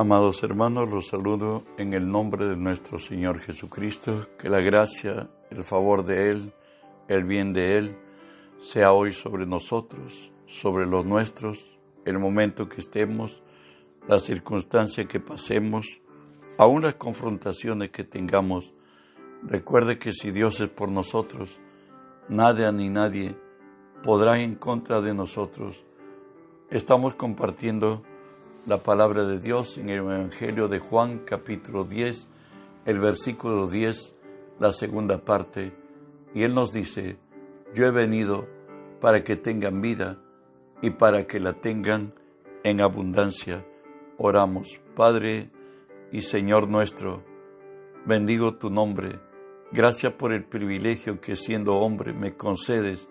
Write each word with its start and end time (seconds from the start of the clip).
Amados 0.00 0.42
hermanos, 0.42 0.88
los 0.88 1.08
saludo 1.08 1.62
en 1.76 1.92
el 1.92 2.08
nombre 2.08 2.46
de 2.46 2.56
nuestro 2.56 2.98
Señor 2.98 3.38
Jesucristo, 3.38 4.28
que 4.38 4.48
la 4.48 4.60
gracia, 4.60 5.28
el 5.50 5.62
favor 5.62 6.06
de 6.06 6.30
Él, 6.30 6.54
el 7.06 7.24
bien 7.24 7.52
de 7.52 7.76
Él, 7.76 7.98
sea 8.56 8.94
hoy 8.94 9.12
sobre 9.12 9.44
nosotros, 9.44 10.32
sobre 10.46 10.86
los 10.86 11.04
nuestros, 11.04 11.78
el 12.06 12.18
momento 12.18 12.66
que 12.66 12.80
estemos, 12.80 13.42
la 14.08 14.20
circunstancia 14.20 15.06
que 15.06 15.20
pasemos, 15.20 16.00
aún 16.56 16.80
las 16.80 16.94
confrontaciones 16.94 17.90
que 17.90 18.02
tengamos. 18.02 18.72
Recuerde 19.42 19.98
que 19.98 20.14
si 20.14 20.30
Dios 20.30 20.60
es 20.60 20.70
por 20.70 20.90
nosotros, 20.90 21.60
nada 22.26 22.72
ni 22.72 22.88
nadie 22.88 23.36
podrá 24.02 24.40
en 24.40 24.54
contra 24.54 25.02
de 25.02 25.12
nosotros. 25.12 25.84
Estamos 26.70 27.16
compartiendo 27.16 28.02
la 28.66 28.78
palabra 28.78 29.24
de 29.24 29.38
Dios 29.38 29.78
en 29.78 29.88
el 29.88 29.98
Evangelio 29.98 30.68
de 30.68 30.78
Juan 30.78 31.20
capítulo 31.24 31.84
10, 31.84 32.28
el 32.84 32.98
versículo 32.98 33.66
10, 33.66 34.14
la 34.58 34.72
segunda 34.72 35.18
parte. 35.24 35.72
Y 36.34 36.42
Él 36.42 36.54
nos 36.54 36.70
dice, 36.70 37.16
yo 37.74 37.86
he 37.86 37.90
venido 37.90 38.46
para 39.00 39.24
que 39.24 39.36
tengan 39.36 39.80
vida 39.80 40.18
y 40.82 40.90
para 40.90 41.26
que 41.26 41.40
la 41.40 41.54
tengan 41.54 42.10
en 42.62 42.80
abundancia. 42.80 43.64
Oramos, 44.18 44.80
Padre 44.94 45.50
y 46.12 46.22
Señor 46.22 46.68
nuestro, 46.68 47.24
bendigo 48.04 48.54
tu 48.54 48.70
nombre. 48.70 49.18
Gracias 49.72 50.12
por 50.12 50.32
el 50.32 50.44
privilegio 50.44 51.20
que 51.20 51.36
siendo 51.36 51.76
hombre 51.76 52.12
me 52.12 52.36
concedes 52.36 53.08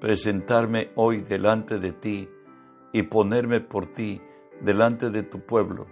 presentarme 0.00 0.90
hoy 0.94 1.18
delante 1.18 1.78
de 1.78 1.92
ti 1.92 2.28
y 2.92 3.02
ponerme 3.02 3.60
por 3.60 3.86
ti 3.86 4.22
delante 4.60 5.10
de 5.10 5.22
tu 5.22 5.40
pueblo. 5.40 5.86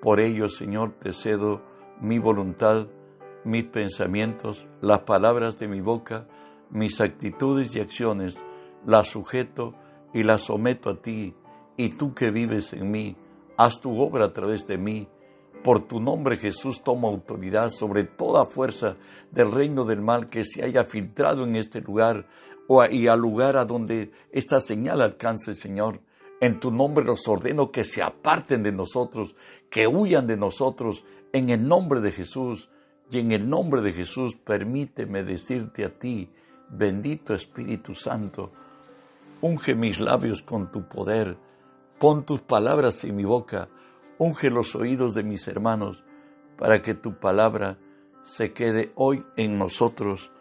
Por 0.00 0.20
ello, 0.20 0.48
Señor, 0.48 0.92
te 0.98 1.12
cedo 1.12 1.62
mi 2.00 2.18
voluntad, 2.18 2.88
mis 3.44 3.64
pensamientos, 3.64 4.68
las 4.80 5.00
palabras 5.00 5.58
de 5.58 5.68
mi 5.68 5.80
boca, 5.80 6.26
mis 6.70 7.00
actitudes 7.00 7.76
y 7.76 7.80
acciones, 7.80 8.42
las 8.86 9.08
sujeto 9.08 9.74
y 10.12 10.22
las 10.22 10.42
someto 10.42 10.90
a 10.90 11.00
ti, 11.00 11.34
y 11.76 11.90
tú 11.90 12.14
que 12.14 12.30
vives 12.30 12.72
en 12.72 12.90
mí, 12.90 13.16
haz 13.56 13.80
tu 13.80 14.00
obra 14.00 14.26
a 14.26 14.32
través 14.32 14.66
de 14.66 14.78
mí. 14.78 15.08
Por 15.62 15.80
tu 15.80 16.00
nombre 16.00 16.36
Jesús 16.36 16.82
toma 16.82 17.08
autoridad 17.08 17.70
sobre 17.70 18.04
toda 18.04 18.46
fuerza 18.46 18.96
del 19.30 19.52
reino 19.52 19.84
del 19.84 20.00
mal 20.00 20.28
que 20.28 20.44
se 20.44 20.64
haya 20.64 20.84
filtrado 20.84 21.44
en 21.44 21.54
este 21.54 21.80
lugar 21.80 22.26
y 22.90 23.06
al 23.06 23.20
lugar 23.20 23.56
a 23.56 23.64
donde 23.64 24.12
esta 24.30 24.60
señal 24.60 25.00
alcance, 25.00 25.54
Señor. 25.54 26.00
En 26.42 26.58
tu 26.58 26.72
nombre 26.72 27.04
los 27.04 27.28
ordeno 27.28 27.70
que 27.70 27.84
se 27.84 28.02
aparten 28.02 28.64
de 28.64 28.72
nosotros, 28.72 29.36
que 29.70 29.86
huyan 29.86 30.26
de 30.26 30.36
nosotros, 30.36 31.04
en 31.32 31.50
el 31.50 31.68
nombre 31.68 32.00
de 32.00 32.10
Jesús. 32.10 32.68
Y 33.12 33.20
en 33.20 33.30
el 33.30 33.48
nombre 33.48 33.80
de 33.80 33.92
Jesús 33.92 34.34
permíteme 34.34 35.22
decirte 35.22 35.84
a 35.84 35.96
ti, 35.96 36.28
bendito 36.68 37.32
Espíritu 37.32 37.94
Santo, 37.94 38.50
unge 39.40 39.76
mis 39.76 40.00
labios 40.00 40.42
con 40.42 40.72
tu 40.72 40.88
poder, 40.88 41.36
pon 42.00 42.26
tus 42.26 42.40
palabras 42.40 43.04
en 43.04 43.14
mi 43.14 43.24
boca, 43.24 43.68
unge 44.18 44.50
los 44.50 44.74
oídos 44.74 45.14
de 45.14 45.22
mis 45.22 45.46
hermanos, 45.46 46.02
para 46.58 46.82
que 46.82 46.94
tu 46.94 47.20
palabra 47.20 47.78
se 48.24 48.52
quede 48.52 48.90
hoy 48.96 49.24
en 49.36 49.60
nosotros, 49.60 50.32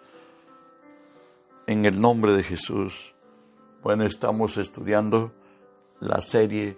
en 1.68 1.86
el 1.86 2.02
nombre 2.02 2.32
de 2.32 2.42
Jesús. 2.42 3.14
Bueno, 3.84 4.04
estamos 4.04 4.58
estudiando 4.58 5.32
la 6.02 6.20
serie 6.20 6.78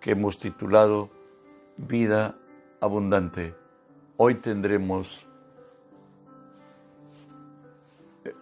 que 0.00 0.10
hemos 0.10 0.36
titulado 0.36 1.10
Vida 1.76 2.36
Abundante. 2.80 3.54
Hoy 4.16 4.34
tendremos 4.34 5.26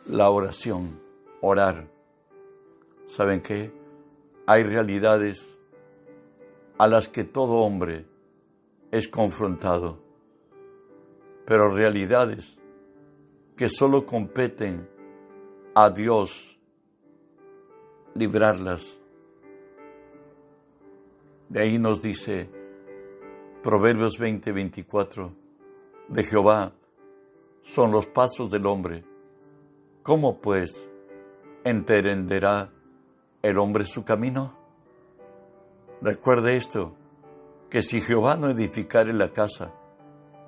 la 0.07 0.31
oración, 0.31 0.99
orar. 1.43 1.87
¿Saben 3.07 3.43
qué? 3.43 3.73
Hay 4.47 4.63
realidades 4.63 5.59
a 6.79 6.87
las 6.87 7.09
que 7.09 7.25
todo 7.25 7.57
hombre 7.57 8.07
es 8.91 9.07
confrontado, 9.07 9.99
pero 11.45 11.75
realidades 11.75 12.59
que 13.55 13.69
solo 13.69 14.07
competen 14.07 14.89
a 15.75 15.91
Dios 15.91 16.59
librarlas 18.15 19.00
de 21.51 21.61
ahí 21.61 21.79
nos 21.81 22.01
dice 22.01 22.49
Proverbios 23.63 24.19
20, 24.19 24.53
24, 24.53 25.33
de 26.09 26.23
Jehová 26.23 26.73
son 27.61 27.91
los 27.91 28.07
pasos 28.07 28.51
del 28.53 28.67
hombre. 28.67 29.05
¿Cómo 30.05 30.41
pues 30.41 30.89
entenderá 31.65 32.71
el 33.43 33.59
hombre 33.59 33.85
su 33.85 34.05
camino? 34.05 34.57
Recuerde 36.01 36.57
esto, 36.57 36.95
que 37.69 37.83
si 37.83 38.01
Jehová 38.01 38.37
no 38.37 38.49
edificare 38.49 39.13
la 39.13 39.33
casa, 39.33 39.75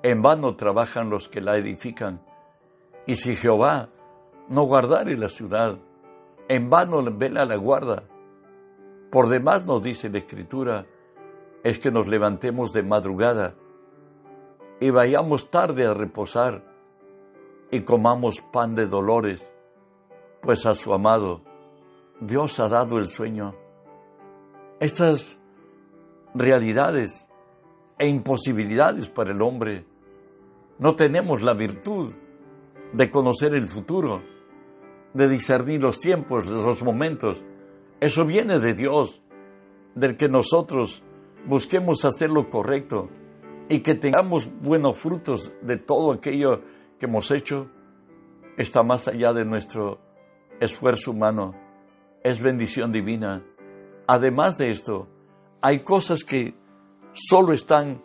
en 0.03 0.21
vano 0.21 0.55
trabajan 0.55 1.09
los 1.09 1.27
que 1.27 1.41
la 1.41 1.57
edifican. 1.57 2.21
Y 3.05 3.17
si 3.17 3.35
Jehová 3.35 3.89
no 4.47 4.63
guardare 4.63 5.17
la 5.17 5.27
ciudad, 5.27 5.77
en 6.47 6.69
vano 6.69 7.03
vela 7.03 7.43
la 7.43 7.57
guarda. 7.57 8.03
Por 9.11 9.27
demás 9.27 9.65
nos 9.65 9.83
dice 9.83 10.09
la 10.09 10.17
Escritura, 10.17 10.87
es 11.63 11.79
que 11.79 11.91
nos 11.91 12.07
levantemos 12.07 12.73
de 12.73 12.83
madrugada 12.83 13.55
y 14.79 14.89
vayamos 14.89 15.49
tarde 15.49 15.85
a 15.85 15.93
reposar 15.93 16.63
y 17.71 17.81
comamos 17.81 18.41
pan 18.51 18.75
de 18.75 18.87
dolores, 18.87 19.51
pues 20.41 20.65
a 20.65 20.75
su 20.75 20.93
amado 20.93 21.41
Dios 22.19 22.59
ha 22.59 22.69
dado 22.69 22.99
el 22.99 23.07
sueño. 23.07 23.55
Estas 24.79 25.41
realidades 26.33 27.29
e 27.97 28.07
imposibilidades 28.07 29.07
para 29.07 29.31
el 29.31 29.41
hombre, 29.41 29.85
no 30.79 30.95
tenemos 30.95 31.41
la 31.41 31.53
virtud 31.53 32.13
de 32.91 33.11
conocer 33.11 33.53
el 33.53 33.67
futuro, 33.67 34.21
de 35.13 35.29
discernir 35.29 35.81
los 35.81 35.99
tiempos, 35.99 36.45
los 36.45 36.83
momentos. 36.83 37.43
Eso 37.99 38.25
viene 38.25 38.59
de 38.59 38.73
Dios, 38.73 39.21
del 39.95 40.17
que 40.17 40.29
nosotros 40.29 41.03
busquemos 41.45 42.05
hacer 42.05 42.29
lo 42.29 42.49
correcto 42.49 43.09
y 43.69 43.79
que 43.79 43.95
tengamos 43.95 44.49
buenos 44.61 44.97
frutos 44.97 45.51
de 45.61 45.77
todo 45.77 46.11
aquello 46.11 46.61
que 46.99 47.05
hemos 47.05 47.31
hecho, 47.31 47.69
está 48.57 48.83
más 48.83 49.07
allá 49.07 49.33
de 49.33 49.45
nuestro 49.45 49.99
esfuerzo 50.59 51.11
humano, 51.11 51.55
es 52.23 52.39
bendición 52.39 52.91
divina. 52.91 53.43
Además 54.07 54.57
de 54.57 54.71
esto, 54.71 55.07
hay 55.61 55.79
cosas 55.79 56.23
que 56.23 56.55
solo 57.13 57.53
están 57.53 58.01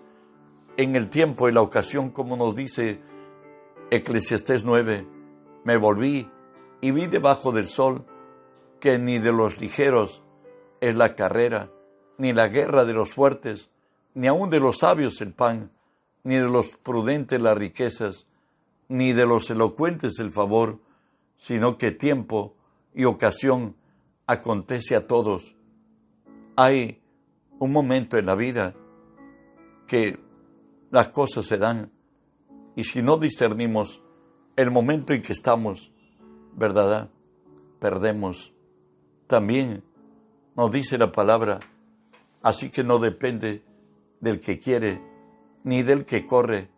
en 0.76 0.96
el 0.96 1.10
tiempo 1.10 1.48
y 1.48 1.52
la 1.52 1.60
ocasión, 1.60 2.10
como 2.10 2.36
nos 2.36 2.54
dice 2.54 3.00
Eclesiastés 3.90 4.64
9, 4.64 5.06
me 5.64 5.76
volví 5.76 6.30
y 6.80 6.92
vi 6.92 7.06
debajo 7.06 7.52
del 7.52 7.66
sol 7.66 8.04
que 8.80 8.98
ni 8.98 9.18
de 9.18 9.32
los 9.32 9.60
ligeros 9.60 10.22
es 10.80 10.94
la 10.94 11.16
carrera, 11.16 11.70
ni 12.18 12.32
la 12.32 12.48
guerra 12.48 12.84
de 12.84 12.92
los 12.92 13.14
fuertes, 13.14 13.70
ni 14.14 14.26
aun 14.26 14.50
de 14.50 14.60
los 14.60 14.78
sabios 14.78 15.20
el 15.20 15.32
pan, 15.32 15.70
ni 16.24 16.34
de 16.34 16.48
los 16.48 16.70
prudentes 16.82 17.40
las 17.40 17.56
riquezas, 17.56 18.26
ni 18.88 19.12
de 19.12 19.26
los 19.26 19.48
elocuentes 19.50 20.18
el 20.18 20.32
favor, 20.32 20.80
sino 21.36 21.78
que 21.78 21.92
tiempo 21.92 22.54
y 22.94 23.04
ocasión 23.04 23.76
acontece 24.26 24.96
a 24.96 25.06
todos. 25.06 25.54
Hay 26.56 27.00
un 27.58 27.72
momento 27.72 28.18
en 28.18 28.26
la 28.26 28.34
vida 28.34 28.74
que 29.86 30.18
las 30.90 31.08
cosas 31.08 31.46
se 31.46 31.58
dan 31.58 31.90
y 32.74 32.84
si 32.84 33.02
no 33.02 33.16
discernimos 33.16 34.02
el 34.56 34.70
momento 34.70 35.12
en 35.12 35.22
que 35.22 35.32
estamos, 35.32 35.92
¿verdad? 36.54 37.10
Perdemos. 37.78 38.52
También 39.26 39.84
nos 40.56 40.70
dice 40.70 40.98
la 40.98 41.12
palabra, 41.12 41.60
Así 42.42 42.70
que 42.70 42.84
no 42.84 42.98
depende 42.98 43.64
del 44.20 44.40
que 44.40 44.58
quiere 44.58 45.02
ni 45.64 45.82
del 45.82 46.04
que 46.04 46.24
corre, 46.26 46.70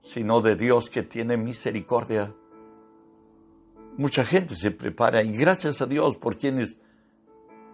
sino 0.00 0.40
de 0.40 0.56
Dios 0.56 0.90
que 0.90 1.02
tiene 1.02 1.36
misericordia. 1.36 2.34
Mucha 3.96 4.24
gente 4.24 4.54
se 4.54 4.70
prepara 4.70 5.22
y 5.22 5.32
gracias 5.32 5.80
a 5.80 5.86
Dios 5.86 6.16
por 6.16 6.36
quienes 6.36 6.78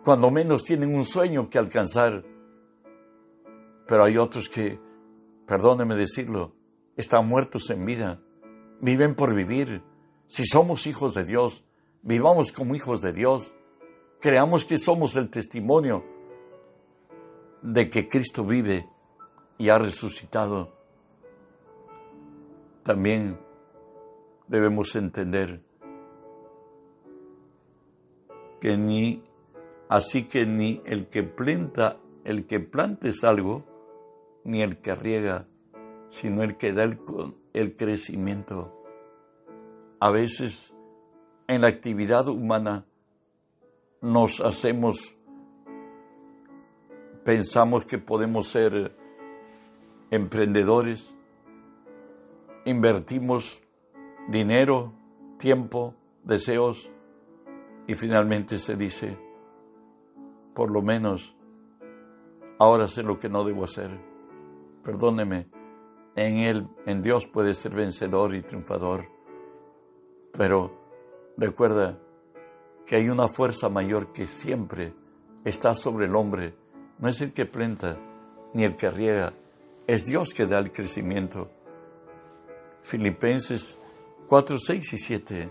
cuando 0.04 0.30
menos 0.30 0.64
tienen 0.64 0.94
un 0.94 1.04
sueño 1.04 1.48
que 1.48 1.58
alcanzar. 1.58 2.24
Pero 3.86 4.04
hay 4.04 4.16
otros 4.16 4.48
que, 4.48 4.80
perdóneme 5.46 5.94
decirlo, 5.94 6.54
están 6.96 7.26
muertos 7.28 7.70
en 7.70 7.84
vida, 7.86 8.20
viven 8.80 9.14
por 9.14 9.34
vivir. 9.34 9.82
Si 10.26 10.44
somos 10.44 10.86
hijos 10.86 11.14
de 11.14 11.24
Dios, 11.24 11.64
vivamos 12.02 12.52
como 12.52 12.74
hijos 12.74 13.00
de 13.00 13.12
Dios, 13.12 13.54
creamos 14.20 14.64
que 14.64 14.78
somos 14.78 15.16
el 15.16 15.30
testimonio 15.30 16.04
de 17.62 17.90
que 17.90 18.08
Cristo 18.08 18.44
vive 18.44 18.88
y 19.58 19.68
ha 19.68 19.78
resucitado, 19.78 20.72
también 22.82 23.38
debemos 24.48 24.96
entender 24.96 25.62
que 28.60 28.76
ni 28.76 29.22
así 29.88 30.24
que 30.24 30.46
ni 30.46 30.80
el 30.86 31.08
que 31.08 31.22
planta, 31.22 31.96
el 32.24 32.46
que 32.46 32.60
plantes 32.60 33.24
algo, 33.24 33.64
ni 34.44 34.62
el 34.62 34.78
que 34.80 34.94
riega, 34.94 35.46
sino 36.08 36.42
el 36.42 36.56
que 36.56 36.72
da 36.72 36.84
el, 36.84 37.00
el 37.52 37.76
crecimiento. 37.76 38.76
A 39.98 40.10
veces 40.10 40.74
en 41.48 41.62
la 41.62 41.68
actividad 41.68 42.28
humana 42.28 42.86
nos 44.00 44.40
hacemos, 44.40 45.16
pensamos 47.24 47.84
que 47.84 47.98
podemos 47.98 48.48
ser 48.48 48.96
emprendedores, 50.10 51.14
invertimos 52.64 53.62
dinero, 54.28 54.92
tiempo, 55.38 55.94
deseos 56.24 56.90
y 57.86 57.94
finalmente 57.94 58.58
se 58.58 58.76
dice, 58.76 59.18
por 60.54 60.70
lo 60.70 60.82
menos 60.82 61.34
ahora 62.58 62.88
sé 62.88 63.02
lo 63.02 63.18
que 63.18 63.28
no 63.28 63.44
debo 63.44 63.64
hacer. 63.64 63.90
Perdóneme, 64.82 65.48
en 66.16 66.38
Él, 66.38 66.68
en 66.86 67.02
Dios 67.02 67.26
puede 67.26 67.54
ser 67.54 67.72
vencedor 67.72 68.34
y 68.34 68.42
triunfador, 68.42 69.06
pero 70.32 70.72
recuerda 71.36 71.98
que 72.86 72.96
hay 72.96 73.08
una 73.08 73.28
fuerza 73.28 73.68
mayor 73.68 74.12
que 74.12 74.26
siempre 74.26 74.94
está 75.44 75.74
sobre 75.74 76.06
el 76.06 76.16
hombre. 76.16 76.54
No 77.00 77.08
es 77.08 77.20
el 77.22 77.32
que 77.32 77.46
planta 77.46 77.98
ni 78.52 78.64
el 78.64 78.76
que 78.76 78.90
riega, 78.90 79.32
es 79.86 80.04
Dios 80.04 80.34
que 80.34 80.46
da 80.46 80.58
el 80.58 80.70
crecimiento. 80.70 81.50
Filipenses 82.82 83.78
4, 84.28 84.58
6 84.58 84.92
y 84.92 84.98
7 84.98 85.50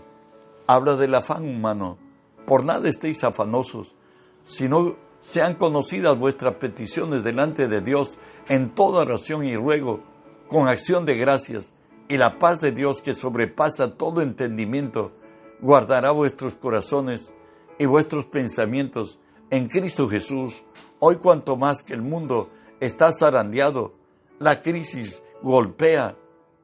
habla 0.68 0.94
del 0.94 1.14
afán 1.14 1.44
humano. 1.44 1.98
Por 2.46 2.64
nada 2.64 2.88
estéis 2.88 3.24
afanosos, 3.24 3.96
sino 4.44 4.96
sean 5.18 5.54
conocidas 5.54 6.16
vuestras 6.16 6.54
peticiones 6.54 7.24
delante 7.24 7.66
de 7.66 7.80
Dios 7.80 8.18
en 8.48 8.70
toda 8.70 9.02
oración 9.02 9.44
y 9.44 9.56
ruego, 9.56 10.04
con 10.46 10.68
acción 10.68 11.04
de 11.04 11.16
gracias, 11.16 11.74
y 12.08 12.16
la 12.16 12.38
paz 12.38 12.60
de 12.60 12.70
Dios 12.70 13.02
que 13.02 13.14
sobrepasa 13.14 13.96
todo 13.96 14.22
entendimiento, 14.22 15.12
guardará 15.60 16.12
vuestros 16.12 16.54
corazones 16.54 17.32
y 17.78 17.86
vuestros 17.86 18.24
pensamientos 18.24 19.18
en 19.50 19.66
Cristo 19.66 20.08
Jesús. 20.08 20.64
Hoy 20.98 21.16
cuanto 21.16 21.56
más 21.56 21.82
que 21.82 21.94
el 21.94 22.02
mundo 22.02 22.50
está 22.80 23.12
zarandeado, 23.12 23.94
la 24.38 24.62
crisis 24.62 25.22
golpea, 25.42 26.16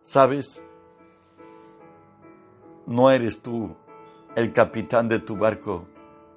¿sabes? 0.03 0.63
No 2.87 3.11
eres 3.11 3.41
tú 3.43 3.77
el 4.35 4.53
capitán 4.53 5.09
de 5.09 5.19
tu 5.19 5.37
barco 5.37 5.87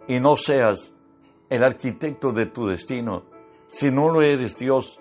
y 0.08 0.20
no 0.20 0.38
seas 0.38 0.92
el 1.50 1.64
arquitecto 1.64 2.32
de 2.32 2.46
tu 2.46 2.68
destino. 2.68 3.24
Si 3.68 3.92
no 3.92 4.10
lo 4.10 4.22
eres 4.22 4.58
Dios, 4.58 5.00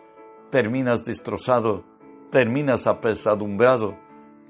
terminas 0.51 1.05
destrozado, 1.05 1.85
terminas 2.31 2.87
apesadumbrado, 2.87 3.97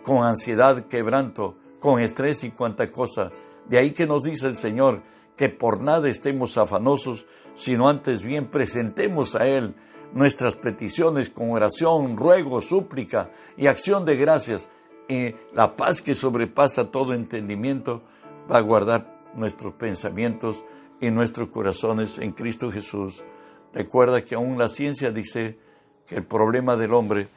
con 0.03 0.25
ansiedad, 0.25 0.87
quebranto, 0.89 1.57
con 1.79 2.01
estrés 2.01 2.43
y 2.45 2.51
cuanta 2.51 2.91
cosa. 2.91 3.31
De 3.69 3.79
ahí 3.79 3.93
que 3.93 4.07
nos 4.07 4.23
dice 4.23 4.47
el 4.47 4.57
Señor 4.57 5.03
que 5.39 5.49
por 5.49 5.81
nada 5.81 6.11
estemos 6.11 6.59
afanosos, 6.59 7.25
sino 7.55 7.89
antes 7.89 8.25
bien 8.25 8.47
presentemos 8.47 9.37
a 9.37 9.47
Él 9.47 9.75
nuestras 10.13 10.57
peticiones 10.57 11.31
con 11.31 11.53
oración, 11.53 12.17
ruego, 12.17 12.61
súplica 12.61 13.31
y 13.57 13.69
acción 13.69 14.05
de 14.05 14.17
gracias. 14.17 14.69
Y 15.09 15.37
la 15.55 15.77
paz 15.77 16.03
que 16.03 16.17
sobrepasa 16.17 16.91
todo 16.91 17.15
entendimiento 17.15 18.03
va 18.51 18.59
a 18.59 18.63
guardar 18.63 19.17
nuestros 19.35 19.75
pensamientos 19.75 20.65
y 21.01 21.11
nuestros 21.11 21.49
corazones 21.49 22.19
en 22.19 22.33
Cristo 22.33 22.73
Jesús. 22.73 23.25
Recuerda 23.73 24.23
que 24.25 24.35
aún 24.35 24.59
la 24.59 24.69
ciencia 24.69 25.13
dice 25.13 25.57
que 26.05 26.17
el 26.17 26.25
problema 26.25 26.75
del 26.75 26.93
hombre 26.93 27.29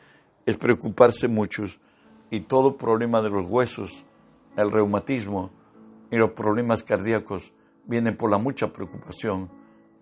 es 0.47 0.57
preocuparse 0.57 1.27
mucho 1.27 1.65
y 2.31 2.39
todo 2.41 2.77
problema 2.77 3.21
de 3.21 3.29
los 3.29 3.45
huesos, 3.45 4.05
el 4.57 4.71
reumatismo 4.71 5.51
y 6.09 6.15
los 6.15 6.31
problemas 6.31 6.83
cardíacos 6.83 7.53
vienen 7.85 8.17
por 8.17 8.29
la 8.29 8.37
mucha 8.37 8.71
preocupación. 8.73 9.49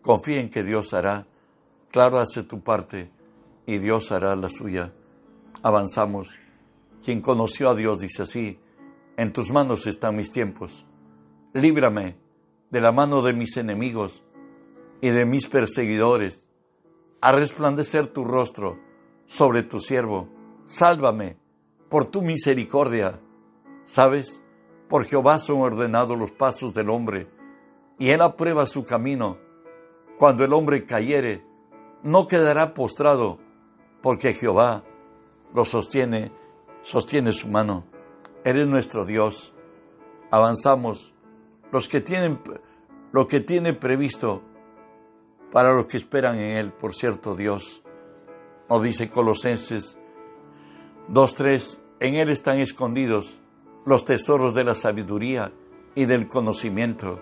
Confía 0.01 0.39
en 0.39 0.49
que 0.49 0.63
Dios 0.63 0.93
hará. 0.93 1.27
Claro, 1.91 2.17
hace 2.19 2.43
tu 2.43 2.61
parte 2.61 3.11
y 3.65 3.77
Dios 3.77 4.11
hará 4.11 4.35
la 4.35 4.49
suya. 4.49 4.93
Avanzamos. 5.63 6.39
Quien 7.03 7.21
conoció 7.21 7.69
a 7.69 7.75
Dios 7.75 7.99
dice 7.99 8.23
así, 8.23 8.59
en 9.17 9.33
tus 9.33 9.51
manos 9.51 9.87
están 9.87 10.15
mis 10.15 10.31
tiempos. 10.31 10.85
Líbrame 11.53 12.17
de 12.69 12.81
la 12.81 12.91
mano 12.91 13.21
de 13.21 13.33
mis 13.33 13.57
enemigos 13.57 14.23
y 15.01 15.09
de 15.09 15.25
mis 15.25 15.47
perseguidores, 15.47 16.47
a 17.21 17.31
resplandecer 17.31 18.07
tu 18.07 18.25
rostro 18.25 18.79
sobre 19.25 19.63
tu 19.63 19.79
siervo. 19.79 20.29
Sálvame 20.65 21.37
por 21.89 22.05
tu 22.05 22.21
misericordia. 22.21 23.19
¿Sabes? 23.83 24.41
Por 24.87 25.05
Jehová 25.05 25.39
son 25.39 25.61
ordenados 25.61 26.17
los 26.17 26.31
pasos 26.31 26.73
del 26.73 26.89
hombre, 26.89 27.27
y 27.99 28.09
él 28.09 28.21
aprueba 28.21 28.65
su 28.65 28.85
camino. 28.85 29.37
Cuando 30.17 30.43
el 30.43 30.53
hombre 30.53 30.85
cayere, 30.85 31.45
no 32.01 32.27
quedará 32.27 32.73
postrado, 32.73 33.37
porque 34.01 34.33
Jehová 34.33 34.83
lo 35.53 35.65
sostiene, 35.65 36.31
sostiene 36.81 37.33
su 37.33 37.47
mano. 37.49 37.85
Eres 38.43 38.67
nuestro 38.67 39.05
Dios. 39.05 39.53
Avanzamos 40.31 41.13
los 41.71 41.87
que 41.87 42.01
tienen 42.01 42.39
lo 43.11 43.27
que 43.27 43.39
tiene 43.39 43.73
previsto 43.73 44.43
para 45.51 45.73
los 45.73 45.87
que 45.87 45.97
esperan 45.97 46.37
en 46.37 46.57
Él, 46.57 46.71
por 46.71 46.93
cierto 46.93 47.35
Dios. 47.35 47.81
Nos 48.69 48.83
dice 48.83 49.09
Colosenses 49.09 49.97
2.3, 51.09 51.79
en 52.01 52.15
Él 52.15 52.29
están 52.29 52.59
escondidos 52.59 53.39
los 53.85 54.05
tesoros 54.05 54.53
de 54.53 54.63
la 54.63 54.75
sabiduría 54.75 55.51
y 55.95 56.05
del 56.05 56.27
conocimiento. 56.27 57.19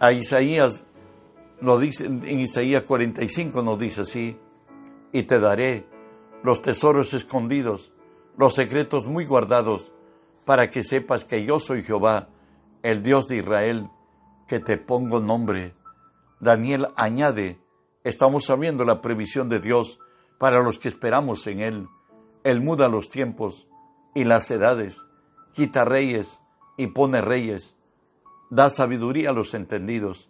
A 0.00 0.12
Isaías 0.12 0.86
nos 1.60 1.80
dice, 1.80 2.06
en 2.06 2.40
Isaías 2.40 2.84
45 2.84 3.62
nos 3.62 3.78
dice 3.78 4.00
así, 4.00 4.38
y 5.12 5.24
te 5.24 5.38
daré 5.38 5.86
los 6.42 6.62
tesoros 6.62 7.12
escondidos, 7.12 7.92
los 8.38 8.54
secretos 8.54 9.06
muy 9.06 9.26
guardados, 9.26 9.92
para 10.46 10.70
que 10.70 10.84
sepas 10.84 11.26
que 11.26 11.44
yo 11.44 11.60
soy 11.60 11.82
Jehová, 11.82 12.28
el 12.82 13.02
Dios 13.02 13.28
de 13.28 13.36
Israel, 13.36 13.90
que 14.48 14.58
te 14.58 14.78
pongo 14.78 15.20
nombre. 15.20 15.74
Daniel 16.40 16.88
añade, 16.96 17.60
estamos 18.02 18.46
sabiendo 18.46 18.86
la 18.86 19.02
previsión 19.02 19.50
de 19.50 19.60
Dios 19.60 19.98
para 20.38 20.62
los 20.62 20.78
que 20.78 20.88
esperamos 20.88 21.46
en 21.46 21.60
Él. 21.60 21.88
Él 22.42 22.62
muda 22.62 22.88
los 22.88 23.10
tiempos 23.10 23.68
y 24.14 24.24
las 24.24 24.50
edades, 24.50 25.04
quita 25.52 25.84
reyes 25.84 26.40
y 26.78 26.86
pone 26.86 27.20
reyes, 27.20 27.76
da 28.50 28.70
sabiduría 28.70 29.30
a 29.30 29.32
los 29.32 29.54
entendidos 29.54 30.28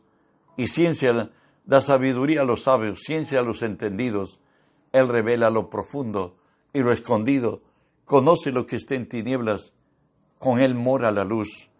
y 0.56 0.68
ciencia, 0.68 1.30
da 1.64 1.80
sabiduría 1.80 2.42
a 2.42 2.44
los 2.44 2.62
sabios, 2.62 3.00
ciencia 3.00 3.40
a 3.40 3.42
los 3.42 3.62
entendidos. 3.62 4.38
Él 4.92 5.08
revela 5.08 5.50
lo 5.50 5.70
profundo 5.70 6.36
y 6.72 6.80
lo 6.80 6.92
escondido, 6.92 7.62
conoce 8.04 8.52
lo 8.52 8.66
que 8.66 8.76
está 8.76 8.94
en 8.94 9.08
tinieblas, 9.08 9.72
con 10.38 10.60
Él 10.60 10.74
mora 10.74 11.10
la 11.10 11.24
luz 11.24 11.70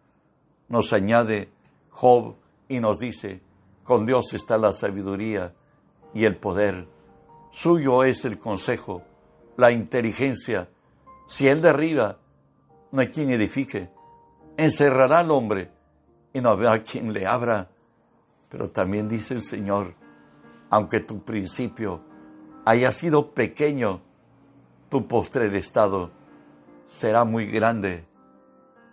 nos 0.71 0.93
añade 0.93 1.51
Job 1.91 2.37
y 2.69 2.79
nos 2.79 2.99
dice, 2.99 3.43
con 3.83 4.07
Dios 4.07 4.33
está 4.33 4.57
la 4.57 4.73
sabiduría 4.73 5.53
y 6.15 6.25
el 6.25 6.37
poder, 6.37 6.87
suyo 7.51 8.05
es 8.05 8.25
el 8.25 8.39
consejo, 8.39 9.03
la 9.57 9.73
inteligencia. 9.73 10.69
Si 11.27 11.49
Él 11.49 11.61
derriba, 11.61 12.19
no 12.93 13.01
hay 13.01 13.09
quien 13.09 13.31
edifique. 13.31 13.91
Encerrará 14.57 15.19
al 15.19 15.33
hombre 15.33 15.73
y 16.33 16.41
no 16.41 16.51
habrá 16.51 16.83
quien 16.83 17.13
le 17.13 17.27
abra. 17.27 17.71
Pero 18.49 18.71
también 18.71 19.09
dice 19.09 19.35
el 19.35 19.43
Señor, 19.43 19.95
aunque 20.71 21.01
tu 21.01 21.23
principio 21.23 22.03
haya 22.65 22.93
sido 22.93 23.33
pequeño, 23.33 24.03
tu 24.89 25.07
postrer 25.07 25.55
estado 25.55 26.11
será 26.85 27.25
muy 27.25 27.47
grande. 27.47 28.07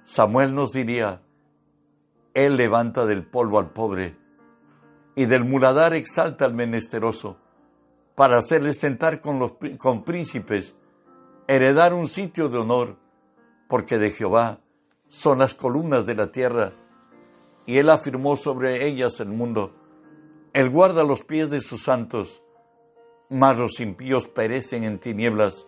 Samuel 0.03 0.53
nos 0.53 0.71
diría, 0.71 1.21
él 2.33 2.55
levanta 2.55 3.05
del 3.05 3.25
polvo 3.25 3.59
al 3.59 3.71
pobre 3.71 4.15
y 5.15 5.25
del 5.25 5.43
muladar 5.43 5.93
exalta 5.93 6.45
al 6.45 6.53
menesteroso 6.53 7.37
para 8.15 8.37
hacerle 8.37 8.73
sentar 8.73 9.21
con 9.21 9.39
los 9.39 9.53
con 9.79 10.03
príncipes, 10.03 10.75
heredar 11.47 11.93
un 11.93 12.07
sitio 12.07 12.49
de 12.49 12.59
honor, 12.59 12.97
porque 13.67 13.97
de 13.97 14.11
Jehová 14.11 14.59
son 15.07 15.39
las 15.39 15.55
columnas 15.55 16.05
de 16.05 16.15
la 16.15 16.31
tierra 16.31 16.73
y 17.67 17.77
él 17.77 17.89
afirmó 17.89 18.35
sobre 18.35 18.87
ellas 18.87 19.19
el 19.19 19.27
mundo. 19.27 19.75
Él 20.53 20.71
guarda 20.71 21.03
los 21.03 21.21
pies 21.21 21.51
de 21.51 21.61
sus 21.61 21.83
santos 21.83 22.41
mas 23.29 23.57
los 23.57 23.79
impíos 23.79 24.27
perecen 24.27 24.83
en 24.83 24.99
tinieblas, 24.99 25.67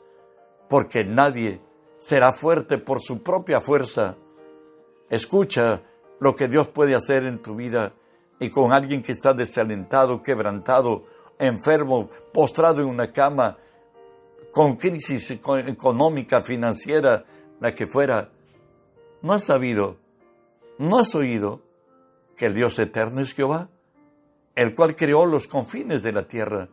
porque 0.69 1.03
nadie 1.03 1.61
será 1.97 2.31
fuerte 2.31 2.77
por 2.77 3.01
su 3.01 3.21
propia 3.21 3.61
fuerza. 3.61 4.17
Escucha 5.09 5.81
lo 6.19 6.35
que 6.35 6.47
Dios 6.47 6.67
puede 6.69 6.95
hacer 6.95 7.25
en 7.25 7.41
tu 7.41 7.55
vida 7.55 7.93
y 8.39 8.49
con 8.49 8.71
alguien 8.71 9.01
que 9.01 9.11
está 9.11 9.33
desalentado, 9.33 10.21
quebrantado, 10.21 11.03
enfermo, 11.39 12.09
postrado 12.33 12.81
en 12.81 12.87
una 12.87 13.11
cama, 13.11 13.57
con 14.51 14.77
crisis 14.77 15.31
económica, 15.31 16.41
financiera, 16.41 17.25
la 17.59 17.73
que 17.73 17.87
fuera. 17.87 18.31
¿No 19.21 19.33
has 19.33 19.43
sabido, 19.43 19.97
no 20.77 20.99
has 20.99 21.13
oído 21.13 21.61
que 22.39 22.45
el 22.45 22.53
Dios 22.53 22.79
eterno 22.79 23.19
es 23.19 23.33
Jehová, 23.33 23.69
el 24.55 24.73
cual 24.73 24.95
creó 24.95 25.25
los 25.25 25.45
confines 25.45 26.03
de 26.03 26.13
la 26.13 26.25
tierra? 26.25 26.69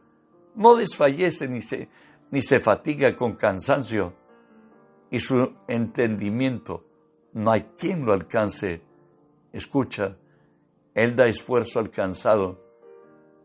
No 0.55 0.77
desfallece 0.77 1.49
ni 1.49 1.61
se, 1.61 1.89
ni 2.31 2.41
se 2.41 2.61
fatiga 2.61 3.17
con 3.17 3.35
cansancio, 3.35 4.15
y 5.11 5.19
su 5.19 5.55
entendimiento 5.67 6.85
no 7.33 7.51
hay 7.51 7.63
quien 7.77 8.07
lo 8.07 8.13
alcance. 8.13 8.81
Escucha, 9.53 10.17
Él 10.95 11.17
da 11.17 11.27
esfuerzo 11.27 11.81
al 11.81 11.91
cansado 11.91 12.61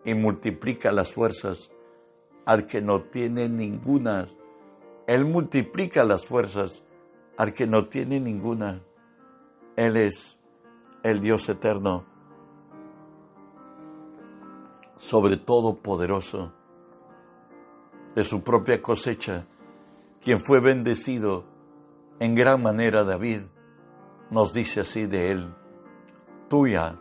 y 0.05 0.13
multiplica 0.13 0.91
las 0.91 1.11
fuerzas 1.11 1.71
al 2.45 2.67
que 2.67 2.81
no 2.81 3.01
tiene 3.01 3.49
ninguna. 3.49 4.27
Él 5.07 5.25
multiplica 5.25 6.03
las 6.03 6.23
fuerzas 6.23 6.83
al 7.35 7.51
que 7.51 7.65
no 7.65 7.87
tiene 7.87 8.19
ninguna. 8.19 8.83
Él 9.75 9.97
es 9.97 10.37
el 11.01 11.19
Dios 11.19 11.49
eterno, 11.49 12.10
sobre 15.01 15.35
todo 15.35 15.77
poderoso, 15.77 16.53
de 18.13 18.23
su 18.23 18.43
propia 18.43 18.83
cosecha, 18.83 19.47
quien 20.21 20.39
fue 20.39 20.59
bendecido 20.59 21.43
en 22.19 22.35
gran 22.35 22.61
manera 22.61 23.03
David, 23.03 23.41
nos 24.29 24.53
dice 24.53 24.81
así 24.81 25.07
de 25.07 25.31
él, 25.31 25.55
tuya 26.49 26.99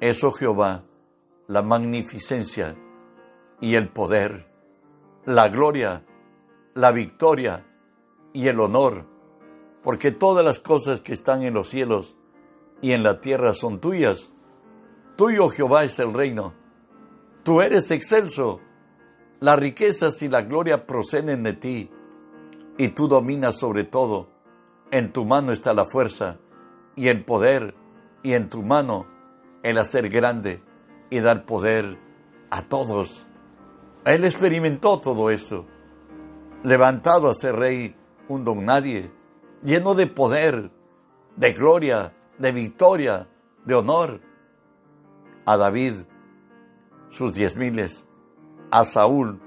es, 0.00 0.22
oh 0.22 0.32
Jehová, 0.32 0.82
la 1.46 1.62
magnificencia 1.62 2.76
y 3.62 3.76
el 3.76 3.88
poder 3.88 4.52
la 5.24 5.48
gloria, 5.48 6.04
la 6.74 6.92
victoria 6.92 7.64
y 8.34 8.48
el 8.48 8.60
honor, 8.60 9.06
porque 9.82 10.10
todas 10.10 10.44
las 10.44 10.60
cosas 10.60 11.00
que 11.00 11.14
están 11.14 11.42
en 11.44 11.54
los 11.54 11.70
cielos 11.70 12.16
y 12.82 12.92
en 12.92 13.02
la 13.02 13.22
tierra 13.22 13.54
son 13.54 13.80
tuyas. 13.80 14.32
Tuyo, 15.16 15.48
Jehová, 15.48 15.84
es 15.84 15.98
el 15.98 16.12
reino. 16.12 16.60
Tú 17.42 17.60
eres 17.60 17.90
excelso. 17.90 18.60
Las 19.40 19.58
riquezas 19.58 20.22
y 20.22 20.28
la 20.28 20.42
gloria 20.42 20.86
proceden 20.86 21.42
de 21.42 21.52
ti, 21.54 21.90
y 22.78 22.88
tú 22.88 23.08
dominas 23.08 23.58
sobre 23.58 23.82
todo. 23.82 24.28
En 24.92 25.12
tu 25.12 25.24
mano 25.24 25.50
está 25.50 25.74
la 25.74 25.84
fuerza 25.84 26.38
y 26.94 27.08
el 27.08 27.24
poder, 27.24 27.74
y 28.22 28.34
en 28.34 28.48
tu 28.48 28.62
mano 28.62 29.06
el 29.64 29.78
hacer 29.78 30.08
grande 30.08 30.62
y 31.10 31.18
dar 31.18 31.44
poder 31.44 31.98
a 32.50 32.62
todos. 32.62 33.26
Él 34.04 34.24
experimentó 34.24 35.00
todo 35.00 35.30
eso, 35.30 35.66
levantado 36.62 37.28
a 37.28 37.34
ser 37.34 37.56
rey, 37.56 37.96
un 38.28 38.44
don 38.44 38.64
nadie, 38.64 39.10
lleno 39.64 39.94
de 39.94 40.06
poder, 40.06 40.70
de 41.36 41.52
gloria, 41.52 42.14
de 42.38 42.52
victoria, 42.52 43.28
de 43.64 43.74
honor. 43.74 44.20
A 45.44 45.56
David, 45.56 45.94
sus 47.12 47.34
diez 47.34 47.56
miles, 47.56 48.06
a 48.70 48.86
Saúl, 48.86 49.38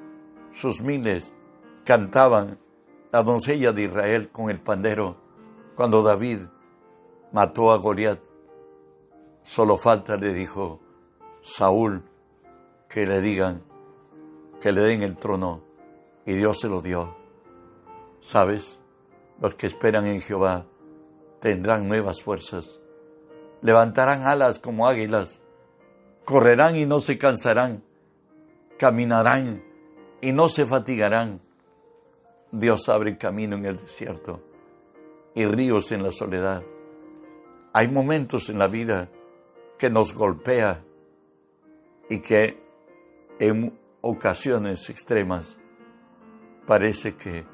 sus 0.52 0.82
miles, 0.82 1.34
cantaban 1.84 2.60
la 3.12 3.24
doncella 3.24 3.74
de 3.74 3.84
Israel 3.84 4.30
con 4.32 4.52
el 4.52 4.60
pandero 4.62 5.18
cuando 5.76 6.04
David 6.04 6.42
mató 7.32 7.72
a 7.72 7.78
Goliat. 7.78 8.20
Solo 9.42 9.78
falta, 9.78 10.16
le 10.16 10.32
dijo 10.32 10.80
Saúl, 11.42 12.04
que 12.88 13.08
le 13.08 13.20
digan, 13.20 13.64
que 14.62 14.72
le 14.72 14.82
den 14.82 15.02
el 15.02 15.18
trono 15.18 15.64
y 16.24 16.34
Dios 16.34 16.60
se 16.60 16.70
lo 16.70 16.84
dio. 16.84 17.16
¿Sabes? 18.20 18.80
Los 19.42 19.56
que 19.56 19.66
esperan 19.66 20.06
en 20.06 20.22
Jehová 20.22 20.68
tendrán 21.40 21.88
nuevas 21.88 22.22
fuerzas, 22.22 22.80
levantarán 23.64 24.28
alas 24.28 24.60
como 24.60 24.88
águilas, 24.88 25.42
correrán 26.26 26.76
y 26.76 26.86
no 26.86 27.00
se 27.00 27.18
cansarán, 27.18 27.84
caminarán 28.78 29.64
y 30.22 30.32
no 30.32 30.50
se 30.50 30.66
fatigarán. 30.66 31.42
Dios 32.52 32.90
abre 32.90 33.18
camino 33.18 33.56
en 33.56 33.66
el 33.66 33.78
desierto 33.78 34.42
y 35.34 35.46
ríos 35.46 35.92
en 35.92 36.04
la 36.04 36.12
soledad. 36.12 36.64
Hay 37.74 37.88
momentos 37.88 38.50
en 38.50 38.58
la 38.58 38.68
vida 38.68 39.10
que 39.78 39.90
nos 39.90 40.14
golpea 40.14 40.84
y 42.10 42.20
que 42.20 42.62
en 43.40 43.78
ocasiones 44.02 44.90
extremas 44.90 45.60
parece 46.66 47.16
que 47.16 47.46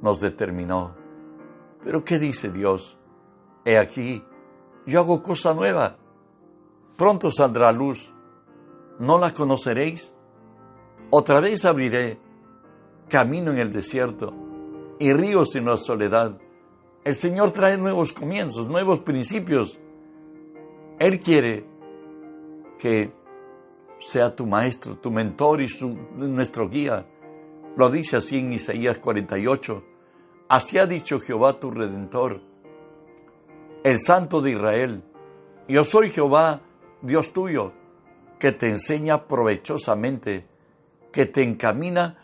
nos 0.00 0.20
determinó. 0.20 0.96
Pero 1.84 2.04
¿qué 2.04 2.18
dice 2.18 2.50
Dios? 2.50 2.98
He 3.64 3.76
aquí, 3.76 4.24
yo 4.86 5.00
hago 5.00 5.22
cosa 5.22 5.54
nueva. 5.54 5.99
Pronto 7.00 7.30
saldrá 7.30 7.72
luz. 7.72 8.12
¿No 8.98 9.18
la 9.18 9.32
conoceréis? 9.32 10.12
Otra 11.08 11.40
vez 11.40 11.64
abriré 11.64 12.18
camino 13.08 13.52
en 13.52 13.58
el 13.58 13.72
desierto 13.72 14.34
y 14.98 15.10
ríos 15.14 15.54
en 15.54 15.64
la 15.64 15.78
soledad. 15.78 16.38
El 17.02 17.14
Señor 17.14 17.52
trae 17.52 17.78
nuevos 17.78 18.12
comienzos, 18.12 18.66
nuevos 18.66 18.98
principios. 18.98 19.78
Él 20.98 21.20
quiere 21.20 21.64
que 22.78 23.14
sea 23.98 24.36
tu 24.36 24.44
maestro, 24.44 24.98
tu 24.98 25.10
mentor 25.10 25.62
y 25.62 25.68
nuestro 26.16 26.68
guía. 26.68 27.06
Lo 27.78 27.88
dice 27.88 28.18
así 28.18 28.40
en 28.40 28.52
Isaías 28.52 28.98
48. 28.98 29.82
Así 30.50 30.76
ha 30.76 30.84
dicho 30.84 31.18
Jehová 31.18 31.58
tu 31.58 31.70
redentor, 31.70 32.42
el 33.84 33.98
Santo 33.98 34.42
de 34.42 34.50
Israel. 34.50 35.02
Yo 35.66 35.82
soy 35.84 36.10
Jehová, 36.10 36.60
Dios 37.02 37.32
tuyo, 37.32 37.72
que 38.38 38.52
te 38.52 38.68
enseña 38.68 39.26
provechosamente, 39.26 40.46
que 41.12 41.26
te 41.26 41.42
encamina 41.42 42.18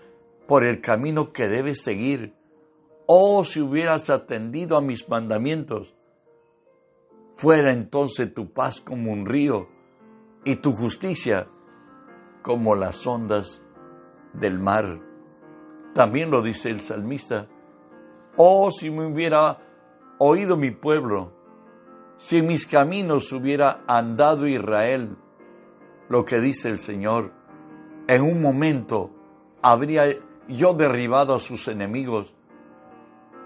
por 0.46 0.64
el 0.64 0.80
camino 0.80 1.32
que 1.32 1.48
debes 1.48 1.82
seguir. 1.82 2.34
Oh, 3.06 3.44
si 3.44 3.60
hubieras 3.60 4.10
atendido 4.10 4.76
a 4.76 4.80
mis 4.80 5.08
mandamientos, 5.08 5.94
fuera 7.34 7.72
entonces 7.72 8.32
tu 8.32 8.52
paz 8.52 8.80
como 8.80 9.12
un 9.12 9.26
río 9.26 9.68
y 10.44 10.56
tu 10.56 10.72
justicia 10.72 11.48
como 12.42 12.74
las 12.74 13.06
ondas 13.06 13.62
del 14.32 14.58
mar. 14.58 15.00
También 15.94 16.30
lo 16.30 16.42
dice 16.42 16.70
el 16.70 16.80
salmista. 16.80 17.48
Oh, 18.36 18.70
si 18.70 18.90
me 18.90 19.06
hubiera 19.06 19.58
oído 20.18 20.56
mi 20.56 20.70
pueblo, 20.70 21.32
si 22.16 22.40
mis 22.42 22.66
caminos 22.66 23.32
hubiera 23.32 23.82
andado 23.86 24.46
Israel, 24.46 25.16
lo 26.08 26.24
que 26.24 26.40
dice 26.40 26.68
el 26.68 26.78
Señor, 26.78 27.32
en 28.08 28.22
un 28.22 28.40
momento 28.40 29.10
habría 29.62 30.06
yo 30.48 30.74
derribado 30.74 31.34
a 31.34 31.40
sus 31.40 31.68
enemigos 31.68 32.32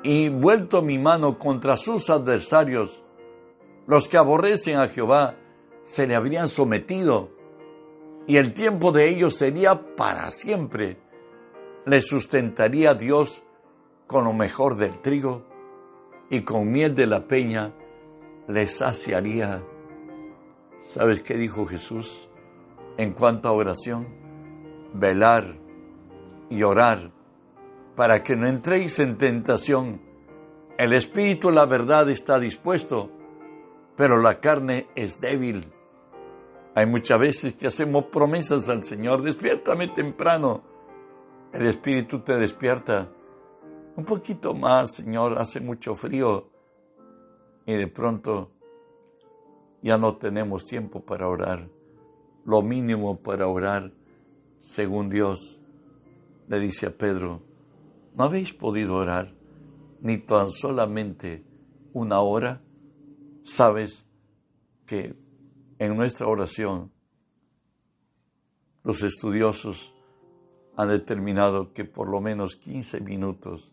y 0.02 0.28
vuelto 0.28 0.82
mi 0.82 0.98
mano 0.98 1.38
contra 1.38 1.76
sus 1.76 2.10
adversarios. 2.10 3.02
Los 3.86 4.08
que 4.08 4.18
aborrecen 4.18 4.76
a 4.76 4.88
Jehová 4.88 5.34
se 5.82 6.06
le 6.06 6.14
habrían 6.14 6.48
sometido 6.48 7.30
y 8.26 8.36
el 8.36 8.54
tiempo 8.54 8.92
de 8.92 9.08
ellos 9.08 9.36
sería 9.36 9.96
para 9.96 10.30
siempre. 10.30 10.98
Les 11.86 12.06
sustentaría 12.06 12.94
Dios 12.94 13.42
con 14.06 14.24
lo 14.24 14.32
mejor 14.32 14.76
del 14.76 15.00
trigo 15.00 15.44
y 16.28 16.42
con 16.42 16.70
miel 16.70 16.94
de 16.94 17.06
la 17.06 17.26
peña 17.26 17.72
les 18.50 18.76
saciaría. 18.76 19.62
¿Sabes 20.78 21.22
qué 21.22 21.34
dijo 21.34 21.66
Jesús 21.66 22.28
en 22.96 23.12
cuanto 23.12 23.48
a 23.48 23.52
oración? 23.52 24.08
Velar 24.92 25.56
y 26.48 26.62
orar 26.62 27.12
para 27.94 28.22
que 28.22 28.36
no 28.36 28.46
entréis 28.46 28.98
en 28.98 29.18
tentación. 29.18 30.00
El 30.78 30.92
espíritu, 30.92 31.50
la 31.50 31.66
verdad, 31.66 32.08
está 32.08 32.40
dispuesto, 32.40 33.10
pero 33.96 34.16
la 34.16 34.40
carne 34.40 34.88
es 34.94 35.20
débil. 35.20 35.72
Hay 36.74 36.86
muchas 36.86 37.20
veces 37.20 37.54
que 37.54 37.66
hacemos 37.66 38.04
promesas 38.06 38.68
al 38.68 38.84
Señor, 38.84 39.22
despiértame 39.22 39.88
temprano. 39.88 40.62
El 41.52 41.66
Espíritu 41.66 42.20
te 42.20 42.38
despierta. 42.38 43.10
Un 43.96 44.04
poquito 44.04 44.54
más, 44.54 44.94
Señor, 44.94 45.36
hace 45.38 45.60
mucho 45.60 45.96
frío. 45.96 46.49
Y 47.70 47.74
de 47.74 47.86
pronto 47.86 48.50
ya 49.80 49.96
no 49.96 50.16
tenemos 50.16 50.64
tiempo 50.64 51.04
para 51.04 51.28
orar. 51.28 51.70
Lo 52.44 52.62
mínimo 52.62 53.20
para 53.20 53.46
orar, 53.46 53.92
según 54.58 55.08
Dios, 55.08 55.60
le 56.48 56.58
dice 56.58 56.86
a 56.86 56.98
Pedro, 56.98 57.42
¿no 58.16 58.24
habéis 58.24 58.52
podido 58.52 58.96
orar 58.96 59.32
ni 60.00 60.18
tan 60.18 60.50
solamente 60.50 61.44
una 61.92 62.18
hora? 62.18 62.60
Sabes 63.42 64.04
que 64.84 65.14
en 65.78 65.96
nuestra 65.96 66.26
oración 66.26 66.90
los 68.82 69.04
estudiosos 69.04 69.94
han 70.76 70.88
determinado 70.88 71.72
que 71.72 71.84
por 71.84 72.08
lo 72.08 72.20
menos 72.20 72.56
15 72.56 73.00
minutos 73.02 73.70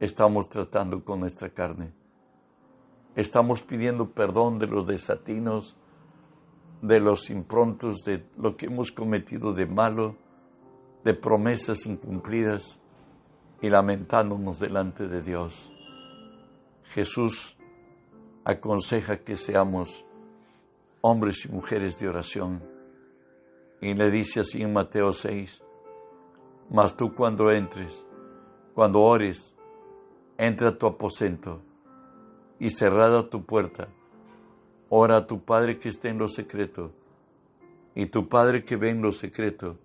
estamos 0.00 0.48
tratando 0.48 1.04
con 1.04 1.20
nuestra 1.20 1.50
carne. 1.50 1.92
Estamos 3.16 3.62
pidiendo 3.62 4.10
perdón 4.10 4.58
de 4.58 4.66
los 4.66 4.86
desatinos, 4.86 5.76
de 6.82 7.00
los 7.00 7.30
improntos, 7.30 8.04
de 8.04 8.24
lo 8.36 8.56
que 8.56 8.66
hemos 8.66 8.92
cometido 8.92 9.52
de 9.52 9.66
malo, 9.66 10.16
de 11.04 11.14
promesas 11.14 11.86
incumplidas 11.86 12.80
y 13.60 13.70
lamentándonos 13.70 14.60
delante 14.60 15.08
de 15.08 15.22
Dios. 15.22 15.72
Jesús 16.84 17.56
aconseja 18.44 19.18
que 19.18 19.36
seamos 19.36 20.04
hombres 21.00 21.44
y 21.44 21.48
mujeres 21.48 21.98
de 21.98 22.08
oración. 22.08 22.62
Y 23.80 23.94
le 23.94 24.10
dice 24.10 24.40
así 24.40 24.62
en 24.62 24.72
Mateo 24.72 25.12
6, 25.12 25.62
mas 26.70 26.96
tú 26.96 27.14
cuando 27.14 27.50
entres, 27.50 28.04
cuando 28.74 29.00
ores, 29.02 29.54
entra 30.36 30.68
a 30.68 30.78
tu 30.78 30.86
aposento 30.86 31.62
y 32.58 32.70
cerrada 32.70 33.28
tu 33.30 33.44
puerta, 33.44 33.88
ora 34.88 35.16
a 35.16 35.26
tu 35.26 35.44
Padre 35.44 35.78
que 35.78 35.88
está 35.88 36.08
en 36.08 36.18
lo 36.18 36.28
secreto, 36.28 36.92
y 37.94 38.06
tu 38.06 38.28
Padre 38.28 38.64
que 38.64 38.76
ve 38.76 38.90
en 38.90 39.02
lo 39.02 39.12
secreto, 39.12 39.78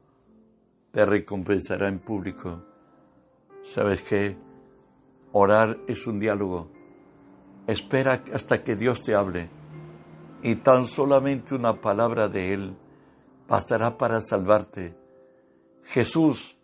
te 0.91 1.05
recompensará 1.05 1.87
en 1.87 1.99
público. 1.99 2.61
¿Sabes 3.63 4.03
qué? 4.03 4.37
Orar 5.31 5.79
es 5.87 6.05
un 6.05 6.19
diálogo. 6.19 6.69
Espera 7.65 8.23
hasta 8.33 8.63
que 8.63 8.75
Dios 8.75 9.01
te 9.01 9.15
hable 9.15 9.49
y 10.43 10.55
tan 10.55 10.85
solamente 10.85 11.55
una 11.55 11.79
palabra 11.79 12.27
de 12.27 12.53
Él 12.53 12.75
bastará 13.47 13.97
para 13.97 14.19
salvarte. 14.19 14.95
Jesús, 15.83 16.57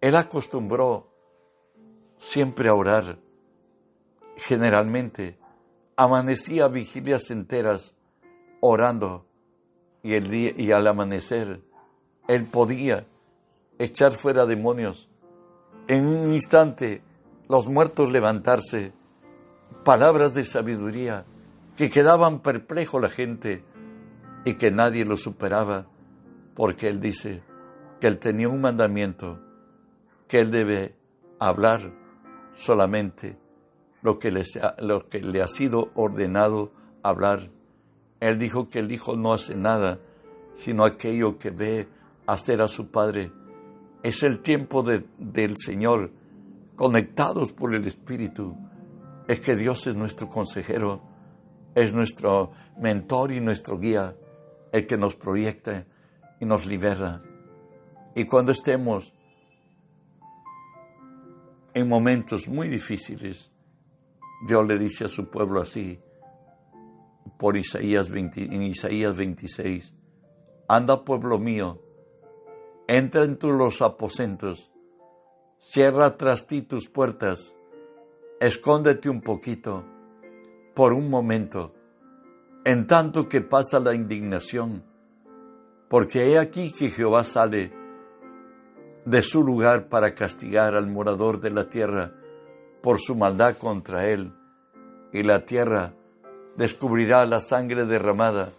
Él 0.00 0.16
acostumbró 0.16 1.08
siempre 2.16 2.68
a 2.68 2.74
orar. 2.74 3.18
Generalmente 4.42 5.38
amanecía 5.96 6.68
vigilias 6.68 7.30
enteras 7.30 7.94
orando 8.60 9.26
y, 10.02 10.14
el 10.14 10.30
día, 10.30 10.52
y 10.56 10.72
al 10.72 10.86
amanecer 10.86 11.60
Él 12.26 12.46
podía 12.46 13.06
echar 13.78 14.12
fuera 14.12 14.46
demonios. 14.46 15.10
En 15.88 16.06
un 16.06 16.32
instante 16.32 17.02
los 17.50 17.66
muertos 17.66 18.10
levantarse, 18.10 18.94
palabras 19.84 20.32
de 20.32 20.46
sabiduría 20.46 21.26
que 21.76 21.90
quedaban 21.90 22.40
perplejo 22.40 22.98
la 22.98 23.10
gente 23.10 23.62
y 24.46 24.54
que 24.54 24.70
nadie 24.70 25.04
lo 25.04 25.18
superaba, 25.18 25.86
porque 26.54 26.88
Él 26.88 26.98
dice 26.98 27.42
que 28.00 28.06
Él 28.06 28.18
tenía 28.18 28.48
un 28.48 28.62
mandamiento, 28.62 29.38
que 30.28 30.40
Él 30.40 30.50
debe 30.50 30.96
hablar 31.38 31.92
solamente 32.54 33.38
lo 34.02 34.18
que, 34.18 34.30
le, 34.30 34.44
lo 34.78 35.08
que 35.08 35.20
le 35.20 35.42
ha 35.42 35.48
sido 35.48 35.90
ordenado 35.94 36.72
hablar. 37.02 37.50
Él 38.20 38.38
dijo 38.38 38.68
que 38.68 38.80
el 38.80 38.92
Hijo 38.92 39.16
no 39.16 39.32
hace 39.32 39.54
nada, 39.54 39.98
sino 40.54 40.84
aquello 40.84 41.38
que 41.38 41.50
ve 41.50 41.88
hacer 42.26 42.60
a 42.60 42.68
su 42.68 42.90
Padre. 42.90 43.32
Es 44.02 44.22
el 44.22 44.40
tiempo 44.40 44.82
del 44.82 45.56
Señor, 45.56 46.10
conectados 46.76 47.52
por 47.52 47.74
el 47.74 47.86
Espíritu. 47.86 48.56
Es 49.28 49.40
que 49.40 49.56
Dios 49.56 49.86
es 49.86 49.94
nuestro 49.94 50.28
consejero 50.28 51.10
es 51.74 51.92
nuestro 51.92 52.52
mentor 52.78 53.32
y 53.32 53.40
nuestro 53.40 53.78
guía, 53.78 54.16
el 54.72 54.86
que 54.86 54.96
nos 54.96 55.16
proyecta 55.16 55.86
y 56.40 56.44
nos 56.44 56.66
libera. 56.66 57.22
Y 58.14 58.24
cuando 58.24 58.52
estemos 58.52 59.12
en 61.74 61.88
momentos 61.88 62.48
muy 62.48 62.68
difíciles, 62.68 63.50
Dios 64.40 64.66
le 64.66 64.78
dice 64.78 65.04
a 65.04 65.08
su 65.08 65.28
pueblo 65.28 65.60
así, 65.60 66.00
por 67.38 67.56
Isaías 67.56 68.08
en 68.10 68.62
Isaías 68.62 69.16
26, 69.16 69.94
anda 70.66 71.04
pueblo 71.04 71.38
mío, 71.38 71.82
entra 72.88 73.24
en 73.24 73.38
los 73.42 73.82
aposentos, 73.82 74.70
cierra 75.58 76.16
tras 76.16 76.46
ti 76.46 76.62
tus 76.62 76.88
puertas, 76.88 77.54
escóndete 78.40 79.10
un 79.10 79.20
poquito 79.20 79.84
por 80.74 80.94
un 80.94 81.10
momento, 81.10 81.72
en 82.64 82.86
tanto 82.86 83.28
que 83.28 83.42
pasa 83.42 83.78
la 83.78 83.94
indignación, 83.94 84.84
porque 85.88 86.32
he 86.32 86.38
aquí 86.38 86.72
que 86.72 86.90
Jehová 86.90 87.24
sale 87.24 87.72
de 89.04 89.22
su 89.22 89.42
lugar 89.42 89.88
para 89.88 90.14
castigar 90.14 90.74
al 90.74 90.86
morador 90.86 91.40
de 91.40 91.50
la 91.50 91.68
tierra 91.68 92.14
por 92.82 92.98
su 93.00 93.16
maldad 93.16 93.56
contra 93.56 94.06
él, 94.06 94.32
y 95.12 95.22
la 95.22 95.44
tierra 95.44 95.94
descubrirá 96.56 97.26
la 97.26 97.40
sangre 97.40 97.84
derramada 97.84 98.50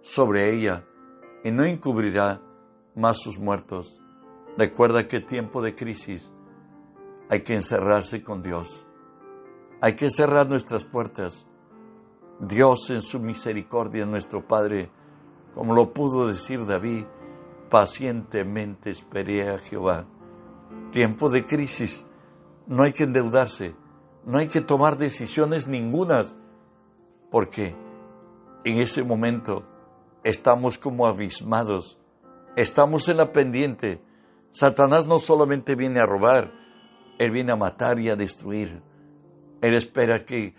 sobre 0.00 0.52
ella 0.52 0.84
y 1.44 1.50
no 1.50 1.64
encubrirá 1.64 2.40
más 2.94 3.18
sus 3.18 3.38
muertos. 3.38 4.00
Recuerda 4.56 5.06
que 5.06 5.20
tiempo 5.20 5.62
de 5.62 5.74
crisis 5.74 6.32
hay 7.28 7.40
que 7.40 7.54
encerrarse 7.54 8.22
con 8.22 8.42
Dios. 8.42 8.86
Hay 9.80 9.94
que 9.94 10.10
cerrar 10.10 10.48
nuestras 10.48 10.84
puertas 10.84 11.46
Dios 12.40 12.90
en 12.90 13.02
su 13.02 13.18
misericordia, 13.18 14.06
nuestro 14.06 14.46
Padre, 14.46 14.90
como 15.54 15.74
lo 15.74 15.92
pudo 15.92 16.28
decir 16.28 16.64
David, 16.66 17.04
pacientemente 17.68 18.90
esperé 18.90 19.48
a 19.48 19.58
Jehová. 19.58 20.06
Tiempo 20.92 21.30
de 21.30 21.44
crisis, 21.44 22.06
no 22.68 22.82
hay 22.82 22.92
que 22.92 23.04
endeudarse, 23.04 23.74
no 24.24 24.38
hay 24.38 24.46
que 24.46 24.60
tomar 24.60 24.98
decisiones 24.98 25.66
ningunas, 25.66 26.36
porque 27.30 27.74
en 28.64 28.78
ese 28.78 29.02
momento 29.02 29.66
estamos 30.22 30.78
como 30.78 31.06
abismados, 31.06 31.98
estamos 32.56 33.08
en 33.08 33.16
la 33.16 33.32
pendiente. 33.32 34.02
Satanás 34.50 35.06
no 35.06 35.18
solamente 35.18 35.74
viene 35.74 36.00
a 36.00 36.06
robar, 36.06 36.52
él 37.18 37.30
viene 37.30 37.52
a 37.52 37.56
matar 37.56 37.98
y 37.98 38.10
a 38.10 38.16
destruir. 38.16 38.82
Él 39.62 39.74
espera 39.74 40.24
que 40.24 40.54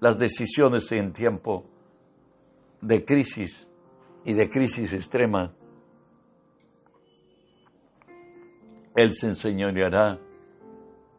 las 0.00 0.18
decisiones 0.18 0.90
en 0.92 1.12
tiempo 1.12 1.64
de 2.80 3.04
crisis 3.04 3.68
y 4.24 4.32
de 4.32 4.48
crisis 4.48 4.92
extrema, 4.92 5.54
Él 8.96 9.12
se 9.12 9.28
enseñoreará 9.28 10.20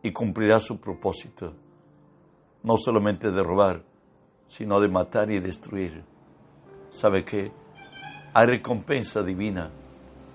y 0.06 0.12
cumplirá 0.12 0.60
su 0.60 0.80
propósito, 0.80 1.56
no 2.62 2.78
solamente 2.78 3.32
de 3.32 3.42
robar, 3.42 3.82
sino 4.46 4.80
de 4.80 4.88
matar 4.88 5.32
y 5.32 5.40
destruir. 5.40 6.04
¿Sabe 6.92 7.26
qué? 7.26 7.52
Hay 8.36 8.46
recompensa 8.46 9.24
divina 9.24 9.72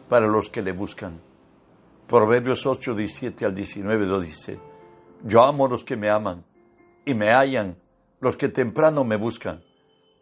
para 0.08 0.26
los 0.26 0.50
que 0.50 0.60
le 0.60 0.72
buscan. 0.72 1.20
Proverbios 2.08 2.66
8, 2.66 2.96
17 2.96 3.44
al 3.44 3.54
19 3.54 4.06
lo 4.06 4.20
dice, 4.20 4.58
yo 5.22 5.44
amo 5.44 5.68
los 5.68 5.84
que 5.84 5.96
me 5.96 6.10
aman 6.10 6.44
y 7.04 7.14
me 7.14 7.30
hallan 7.30 7.76
los 8.18 8.36
que 8.36 8.48
temprano 8.48 9.04
me 9.04 9.14
buscan. 9.14 9.62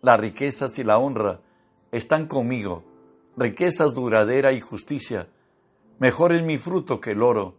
Las 0.02 0.20
riquezas 0.20 0.78
y 0.78 0.84
la 0.84 0.98
honra 0.98 1.40
están 1.90 2.26
conmigo, 2.26 2.84
riquezas 3.34 3.94
duradera 3.94 4.52
y 4.52 4.60
justicia. 4.60 5.26
Mejor 5.98 6.32
es 6.32 6.42
mi 6.42 6.58
fruto 6.58 7.00
que 7.00 7.12
el 7.12 7.22
oro, 7.22 7.56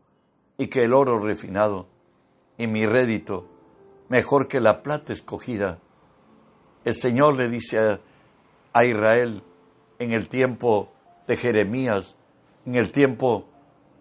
y 0.59 0.67
que 0.67 0.83
el 0.83 0.93
oro 0.93 1.19
refinado, 1.19 1.87
y 2.57 2.67
mi 2.67 2.85
rédito, 2.85 3.47
mejor 4.09 4.49
que 4.49 4.59
la 4.59 4.83
plata 4.83 5.13
escogida. 5.13 5.79
El 6.83 6.93
Señor 6.93 7.37
le 7.37 7.47
dice 7.47 7.99
a, 8.73 8.83
Israel 8.83 9.41
en 9.99 10.11
el 10.11 10.27
tiempo 10.27 10.91
de 11.27 11.37
Jeremías, 11.37 12.17
en 12.65 12.75
el 12.75 12.91
tiempo 12.91 13.47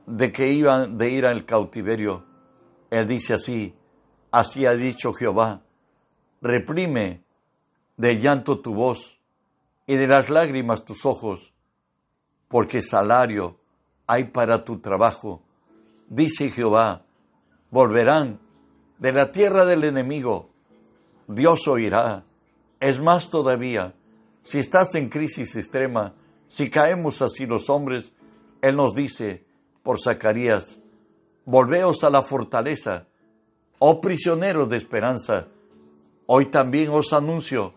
de 0.06 0.32
que 0.32 0.52
iban 0.52 0.98
de 0.98 1.10
ir 1.10 1.26
al 1.26 1.44
cautiverio, 1.44 2.24
Él 2.90 3.06
dice 3.06 3.34
así, 3.34 3.76
así 4.32 4.66
ha 4.66 4.74
dicho 4.74 5.12
Jehová, 5.12 5.62
reprime 6.42 7.22
de 7.96 8.18
llanto 8.18 8.58
tu 8.58 8.74
voz 8.74 9.20
y 9.86 9.94
de 9.94 10.08
las 10.08 10.28
lágrimas 10.28 10.84
tus 10.84 11.06
ojos, 11.06 11.54
porque 12.48 12.82
salario 12.82 13.60
hay 14.08 14.24
para 14.24 14.64
tu 14.64 14.80
trabajo. 14.80 15.44
Dice 16.08 16.50
Jehová, 16.50 17.04
volverán 17.70 18.40
de 18.98 19.12
la 19.12 19.32
tierra 19.32 19.64
del 19.64 19.84
enemigo. 19.84 20.50
Dios 21.26 21.68
oirá. 21.68 22.24
Es 22.80 23.00
más 23.00 23.28
todavía, 23.30 23.94
si 24.42 24.58
estás 24.58 24.94
en 24.94 25.08
crisis 25.08 25.56
extrema, 25.56 26.14
si 26.46 26.70
caemos 26.70 27.20
así 27.20 27.46
los 27.46 27.68
hombres, 27.68 28.12
Él 28.62 28.76
nos 28.76 28.94
dice, 28.94 29.44
por 29.82 30.00
Zacarías, 30.00 30.80
volveos 31.44 32.04
a 32.04 32.10
la 32.10 32.22
fortaleza, 32.22 33.06
oh 33.78 34.00
prisioneros 34.00 34.68
de 34.68 34.76
esperanza. 34.76 35.48
Hoy 36.26 36.46
también 36.46 36.90
os 36.90 37.12
anuncio 37.12 37.74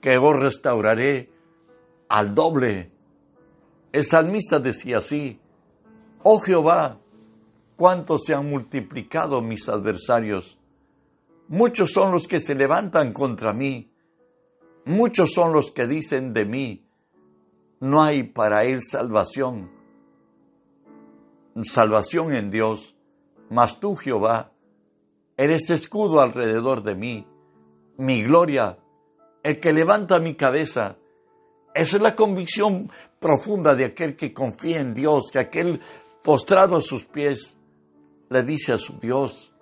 que 0.00 0.18
os 0.18 0.36
restauraré 0.36 1.30
al 2.08 2.34
doble. 2.34 2.90
El 3.92 4.04
salmista 4.04 4.60
decía 4.60 4.98
así, 4.98 5.40
oh 6.22 6.40
Jehová, 6.40 6.98
cuántos 7.80 8.24
se 8.26 8.34
han 8.34 8.50
multiplicado 8.50 9.40
mis 9.40 9.66
adversarios. 9.70 10.58
Muchos 11.48 11.92
son 11.92 12.12
los 12.12 12.28
que 12.28 12.38
se 12.38 12.54
levantan 12.54 13.14
contra 13.14 13.54
mí. 13.54 13.90
Muchos 14.84 15.32
son 15.32 15.54
los 15.54 15.70
que 15.70 15.86
dicen 15.86 16.34
de 16.34 16.44
mí, 16.44 16.86
no 17.80 18.02
hay 18.02 18.22
para 18.22 18.64
él 18.64 18.82
salvación. 18.82 19.70
Salvación 21.62 22.34
en 22.34 22.50
Dios, 22.50 22.96
mas 23.48 23.80
tú, 23.80 23.96
Jehová, 23.96 24.52
eres 25.38 25.70
escudo 25.70 26.20
alrededor 26.20 26.82
de 26.82 26.94
mí, 26.94 27.26
mi 27.96 28.22
gloria, 28.24 28.78
el 29.42 29.58
que 29.58 29.72
levanta 29.72 30.18
mi 30.18 30.34
cabeza. 30.34 30.98
Esa 31.74 31.96
es 31.96 32.02
la 32.02 32.14
convicción 32.14 32.92
profunda 33.18 33.74
de 33.74 33.86
aquel 33.86 34.16
que 34.16 34.34
confía 34.34 34.80
en 34.80 34.92
Dios, 34.92 35.30
que 35.32 35.38
aquel 35.38 35.80
postrado 36.22 36.76
a 36.76 36.82
sus 36.82 37.06
pies 37.06 37.56
le 38.30 38.44
dice 38.44 38.72
a 38.72 38.78
su 38.78 38.96
Dios, 38.96 39.52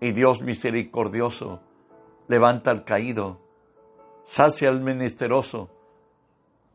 y 0.00 0.10
Dios 0.10 0.42
misericordioso, 0.42 1.60
levanta 2.26 2.72
al 2.72 2.84
caído, 2.84 3.40
sacia 4.24 4.68
al 4.68 4.80
menesteroso, 4.80 5.70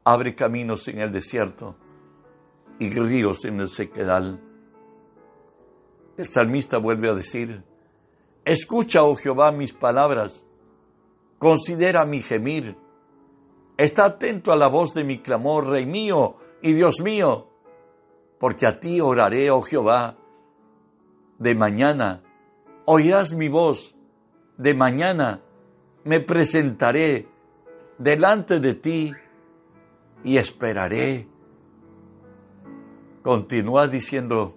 abre 0.05 0.33
caminos 0.33 0.87
en 0.87 0.99
el 0.99 1.11
desierto 1.11 1.75
y 2.79 2.89
ríos 2.89 3.43
en 3.43 3.59
el 3.59 3.67
sequedal. 3.67 4.39
El 6.15 6.25
salmista 6.25 6.77
vuelve 6.77 7.09
a 7.09 7.13
decir, 7.13 7.65
escucha, 8.45 9.03
oh 9.03 9.17
Jehová, 9.17 9.51
mis 9.51 9.73
palabras, 9.73 10.45
considera 11.37 12.05
mi 12.05 12.21
gemir, 12.21 12.77
está 13.75 14.05
atento 14.05 14.53
a 14.53 14.55
la 14.55 14.67
voz 14.67 14.93
de 14.93 15.03
mi 15.03 15.21
clamor, 15.21 15.67
Rey 15.67 15.85
mío 15.85 16.37
y 16.61 16.71
Dios 16.71 17.01
mío, 17.01 17.49
porque 18.39 18.65
a 18.65 18.79
ti 18.79 19.01
oraré, 19.01 19.51
oh 19.51 19.61
Jehová, 19.61 20.17
de 21.39 21.55
mañana, 21.55 22.23
oirás 22.85 23.33
mi 23.33 23.49
voz, 23.49 23.95
de 24.57 24.73
mañana 24.73 25.41
me 26.03 26.19
presentaré 26.19 27.27
delante 27.97 28.59
de 28.59 28.73
ti 28.73 29.13
y 30.23 30.37
esperaré. 30.37 31.27
Continúa 33.23 33.87
diciendo 33.87 34.55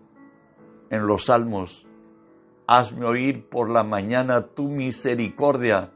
en 0.90 1.06
los 1.06 1.26
salmos, 1.26 1.86
hazme 2.66 3.06
oír 3.06 3.48
por 3.48 3.70
la 3.70 3.82
mañana 3.82 4.48
tu 4.48 4.68
misericordia, 4.68 5.92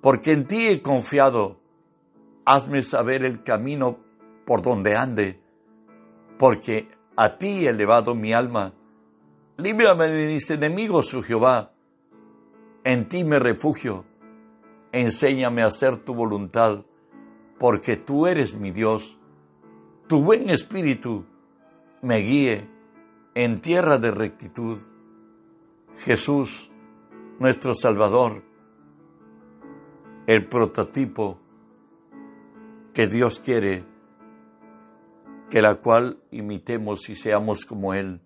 porque 0.00 0.32
en 0.32 0.46
ti 0.46 0.66
he 0.66 0.82
confiado, 0.82 1.60
hazme 2.44 2.82
saber 2.82 3.24
el 3.24 3.42
camino 3.42 3.98
por 4.44 4.62
donde 4.62 4.96
ande, 4.96 5.40
porque 6.38 6.88
a 7.16 7.38
ti 7.38 7.66
he 7.66 7.70
elevado 7.70 8.14
mi 8.14 8.32
alma. 8.32 8.74
Líbrame 9.58 10.08
de 10.08 10.34
mis 10.34 10.50
enemigos, 10.50 11.14
oh 11.14 11.22
Jehová, 11.22 11.72
en 12.84 13.08
ti 13.08 13.24
me 13.24 13.38
refugio, 13.38 14.04
enséñame 14.92 15.62
a 15.62 15.68
hacer 15.68 15.96
tu 15.96 16.14
voluntad 16.14 16.84
porque 17.58 17.96
tú 17.96 18.26
eres 18.26 18.54
mi 18.54 18.70
Dios. 18.70 19.18
Tu 20.08 20.20
buen 20.22 20.50
espíritu 20.50 21.24
me 22.02 22.18
guíe 22.18 22.68
en 23.34 23.62
tierra 23.62 23.96
de 23.96 24.10
rectitud. 24.10 24.78
Jesús, 25.98 26.70
nuestro 27.38 27.74
Salvador, 27.74 28.42
el 30.26 30.46
prototipo 30.46 31.40
que 32.92 33.06
Dios 33.06 33.40
quiere, 33.40 33.84
que 35.48 35.62
la 35.62 35.76
cual 35.76 36.18
imitemos 36.30 37.08
y 37.08 37.14
seamos 37.14 37.64
como 37.64 37.94
Él. 37.94 38.20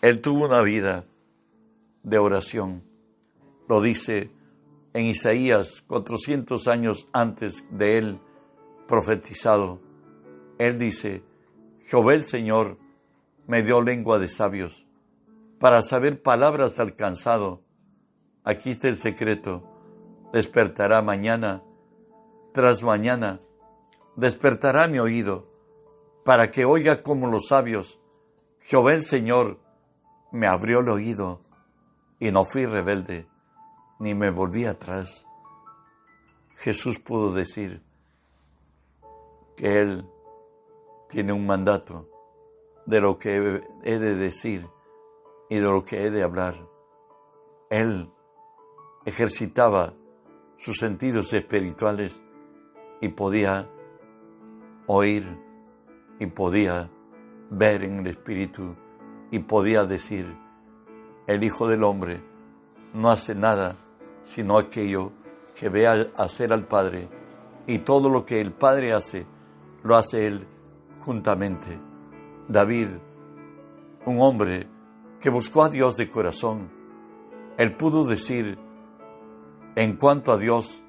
Él 0.00 0.20
tuvo 0.20 0.46
una 0.46 0.62
vida 0.62 1.06
de 2.04 2.18
oración. 2.18 2.84
Lo 3.68 3.80
dice 3.80 4.30
en 4.94 5.06
Isaías, 5.06 5.82
400 5.86 6.68
años 6.68 7.08
antes 7.12 7.64
de 7.70 7.98
él 7.98 8.20
profetizado, 8.86 9.80
él 10.58 10.78
dice, 10.78 11.22
Jehová 11.80 12.14
el 12.14 12.24
Señor 12.24 12.78
me 13.46 13.62
dio 13.62 13.82
lengua 13.82 14.18
de 14.18 14.28
sabios 14.28 14.86
para 15.58 15.82
saber 15.82 16.22
palabras 16.22 16.78
alcanzado. 16.78 17.62
Aquí 18.44 18.70
está 18.70 18.88
el 18.88 18.96
secreto. 18.96 19.64
Despertará 20.32 21.02
mañana 21.02 21.62
tras 22.52 22.82
mañana. 22.82 23.40
Despertará 24.16 24.86
mi 24.86 24.98
oído 24.98 25.48
para 26.24 26.50
que 26.50 26.64
oiga 26.64 27.02
como 27.02 27.26
los 27.26 27.48
sabios. 27.48 27.98
Jehová 28.60 28.94
el 28.94 29.02
Señor 29.02 29.58
me 30.30 30.46
abrió 30.46 30.80
el 30.80 30.88
oído 30.88 31.40
y 32.18 32.30
no 32.30 32.44
fui 32.44 32.66
rebelde 32.66 33.26
ni 33.98 34.14
me 34.14 34.30
volví 34.30 34.64
atrás. 34.64 35.26
Jesús 36.56 36.98
pudo 36.98 37.32
decir 37.32 37.82
que 39.56 39.80
Él 39.80 40.08
tiene 41.08 41.32
un 41.32 41.46
mandato 41.46 42.08
de 42.86 43.00
lo 43.00 43.18
que 43.18 43.62
he 43.84 43.98
de 43.98 44.14
decir 44.14 44.68
y 45.48 45.56
de 45.56 45.62
lo 45.62 45.84
que 45.84 46.04
he 46.04 46.10
de 46.10 46.22
hablar. 46.22 46.54
Él 47.70 48.10
ejercitaba 49.04 49.94
sus 50.56 50.78
sentidos 50.78 51.32
espirituales 51.32 52.22
y 53.00 53.08
podía 53.08 53.68
oír 54.86 55.38
y 56.18 56.26
podía 56.26 56.90
ver 57.50 57.84
en 57.84 58.00
el 58.00 58.08
Espíritu 58.08 58.74
y 59.30 59.40
podía 59.40 59.84
decir, 59.84 60.36
el 61.26 61.44
Hijo 61.44 61.68
del 61.68 61.84
Hombre 61.84 62.22
no 62.94 63.10
hace 63.10 63.34
nada 63.34 63.76
sino 64.28 64.58
aquello 64.58 65.12
que 65.58 65.70
ve 65.70 65.86
hacer 65.86 66.52
al 66.52 66.66
Padre. 66.66 67.08
Y 67.66 67.78
todo 67.78 68.10
lo 68.10 68.26
que 68.26 68.42
el 68.42 68.52
Padre 68.52 68.92
hace, 68.92 69.24
lo 69.82 69.96
hace 69.96 70.26
Él 70.26 70.46
juntamente. 71.00 71.78
David, 72.46 72.88
un 74.04 74.20
hombre 74.20 74.68
que 75.18 75.30
buscó 75.30 75.64
a 75.64 75.70
Dios 75.70 75.96
de 75.96 76.10
corazón, 76.10 76.70
él 77.56 77.74
pudo 77.74 78.04
decir, 78.04 78.58
en 79.74 79.96
cuanto 79.96 80.32
a 80.32 80.36
Dios, 80.36 80.82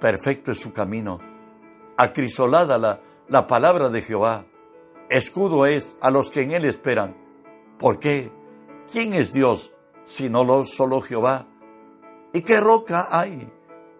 perfecto 0.00 0.50
es 0.52 0.60
su 0.60 0.72
camino, 0.72 1.20
acrisolada 1.98 2.78
la, 2.78 3.00
la 3.28 3.46
palabra 3.46 3.90
de 3.90 4.00
Jehová, 4.00 4.46
escudo 5.10 5.66
es 5.66 5.96
a 6.00 6.10
los 6.10 6.30
que 6.30 6.40
en 6.40 6.52
él 6.52 6.64
esperan. 6.64 7.14
¿Por 7.82 7.98
qué? 7.98 8.30
¿Quién 8.90 9.12
es 9.12 9.32
Dios 9.32 9.72
sino 10.04 10.64
solo 10.66 11.00
Jehová? 11.00 11.48
¿Y 12.32 12.42
qué 12.42 12.60
roca 12.60 13.08
hay 13.10 13.52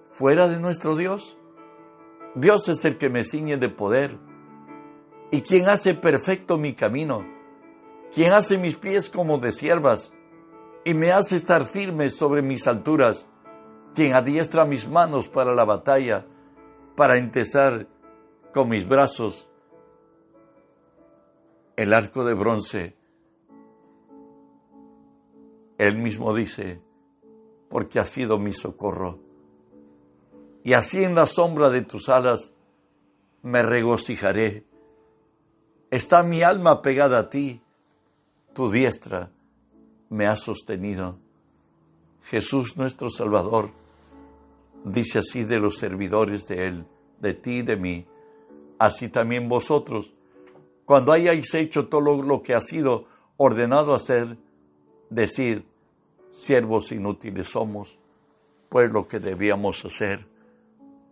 fuera 0.08 0.46
de 0.46 0.60
nuestro 0.60 0.94
Dios? 0.94 1.36
Dios 2.36 2.68
es 2.68 2.84
el 2.84 2.96
que 2.96 3.10
me 3.10 3.24
ciñe 3.24 3.56
de 3.56 3.68
poder 3.68 4.20
y 5.32 5.40
quien 5.42 5.68
hace 5.68 5.94
perfecto 5.94 6.58
mi 6.58 6.74
camino, 6.74 7.26
quien 8.14 8.32
hace 8.32 8.56
mis 8.56 8.76
pies 8.76 9.10
como 9.10 9.38
de 9.38 9.50
siervas 9.50 10.12
y 10.84 10.94
me 10.94 11.10
hace 11.10 11.34
estar 11.34 11.64
firme 11.64 12.08
sobre 12.10 12.40
mis 12.40 12.68
alturas, 12.68 13.26
quien 13.96 14.14
adiestra 14.14 14.64
mis 14.64 14.86
manos 14.86 15.26
para 15.26 15.56
la 15.56 15.64
batalla, 15.64 16.24
para 16.94 17.18
entesar 17.18 17.88
con 18.54 18.68
mis 18.68 18.86
brazos 18.86 19.50
el 21.74 21.92
arco 21.92 22.24
de 22.24 22.34
bronce. 22.34 23.01
Él 25.82 25.96
mismo 25.96 26.32
dice, 26.32 26.80
porque 27.68 27.98
has 27.98 28.08
sido 28.08 28.38
mi 28.38 28.52
socorro. 28.52 29.18
Y 30.62 30.74
así 30.74 31.02
en 31.02 31.16
la 31.16 31.26
sombra 31.26 31.70
de 31.70 31.82
tus 31.82 32.08
alas 32.08 32.52
me 33.42 33.64
regocijaré. 33.64 34.64
Está 35.90 36.22
mi 36.22 36.42
alma 36.42 36.82
pegada 36.82 37.18
a 37.18 37.30
ti, 37.30 37.62
tu 38.52 38.70
diestra 38.70 39.32
me 40.08 40.28
ha 40.28 40.36
sostenido. 40.36 41.18
Jesús 42.26 42.76
nuestro 42.76 43.10
Salvador 43.10 43.72
dice 44.84 45.18
así 45.18 45.42
de 45.42 45.58
los 45.58 45.78
servidores 45.78 46.46
de 46.46 46.66
Él, 46.68 46.86
de 47.20 47.34
ti 47.34 47.58
y 47.58 47.62
de 47.62 47.76
mí, 47.76 48.06
así 48.78 49.08
también 49.08 49.48
vosotros, 49.48 50.14
cuando 50.84 51.10
hayáis 51.10 51.52
hecho 51.54 51.88
todo 51.88 52.22
lo 52.22 52.40
que 52.40 52.54
ha 52.54 52.60
sido 52.60 53.06
ordenado 53.36 53.96
hacer, 53.96 54.38
decir, 55.10 55.71
siervos 56.32 56.90
inútiles 56.92 57.48
somos, 57.48 57.98
pues 58.70 58.90
lo 58.90 59.06
que 59.06 59.20
debíamos 59.20 59.84
hacer, 59.84 60.26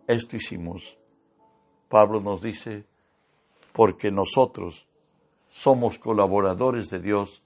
esto 0.07 0.37
hicimos. 0.37 0.97
Pablo 1.89 2.21
nos 2.21 2.41
dice, 2.41 2.85
porque 3.73 4.11
nosotros 4.11 4.87
somos 5.51 5.99
colaboradores 5.99 6.89
de 6.89 7.01
Dios, 7.01 7.43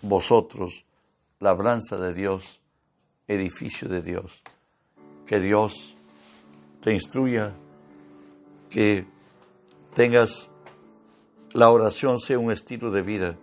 vosotros, 0.00 0.86
labranza 1.38 1.98
de 1.98 2.14
Dios, 2.14 2.60
edificio 3.28 3.88
de 3.88 4.00
Dios. 4.00 4.42
Que 5.26 5.38
Dios 5.38 5.94
te 6.80 6.94
instruya, 6.94 7.54
que 8.70 9.06
tengas 9.94 10.48
la 11.52 11.70
oración 11.70 12.18
sea 12.18 12.38
un 12.38 12.50
estilo 12.50 12.90
de 12.90 13.02
vida, 13.02 13.36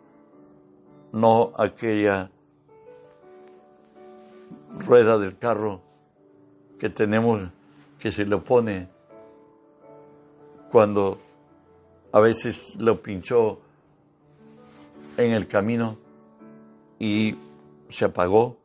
no 1.11 1.53
aquella 1.57 2.31
rueda 4.71 5.17
del 5.17 5.37
carro 5.37 5.81
que 6.77 6.89
tenemos 6.89 7.49
que 7.99 8.11
se 8.11 8.25
lo 8.25 8.43
pone 8.43 8.87
cuando 10.69 11.19
a 12.11 12.19
veces 12.19 12.75
lo 12.79 13.01
pinchó 13.01 13.59
en 15.17 15.31
el 15.31 15.47
camino 15.47 15.97
y 16.97 17.35
se 17.89 18.05
apagó, 18.05 18.57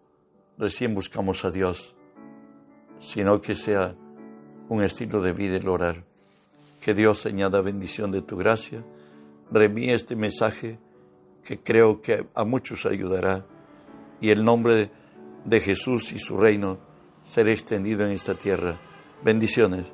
recién 0.59 0.95
buscamos 0.95 1.45
a 1.45 1.51
Dios, 1.51 1.95
sino 2.99 3.41
que 3.41 3.57
sea 3.57 3.95
un 4.69 4.83
estilo 4.83 5.21
de 5.21 5.33
vida 5.33 5.57
el 5.57 5.69
orar. 5.69 6.05
Que 6.81 6.95
Dios 6.95 7.27
añada 7.27 7.61
bendición 7.61 8.13
de 8.13 8.23
tu 8.23 8.37
gracia. 8.37 8.85
Remí 9.51 9.91
este 9.91 10.17
mensaje 10.17 10.79
que 11.43 11.59
creo 11.59 12.03
que 12.03 12.27
a 12.35 12.45
muchos 12.45 12.87
ayudará 12.87 13.45
y 14.21 14.31
el 14.31 14.45
nombre 14.45 14.91
de 15.45 15.61
Jesús 15.61 16.13
y 16.13 16.19
su 16.19 16.37
reino 16.37 16.79
será 17.25 17.53
extendido 17.53 18.07
en 18.07 18.13
esta 18.13 18.35
tierra. 18.35 18.81
Bendiciones. 19.23 19.93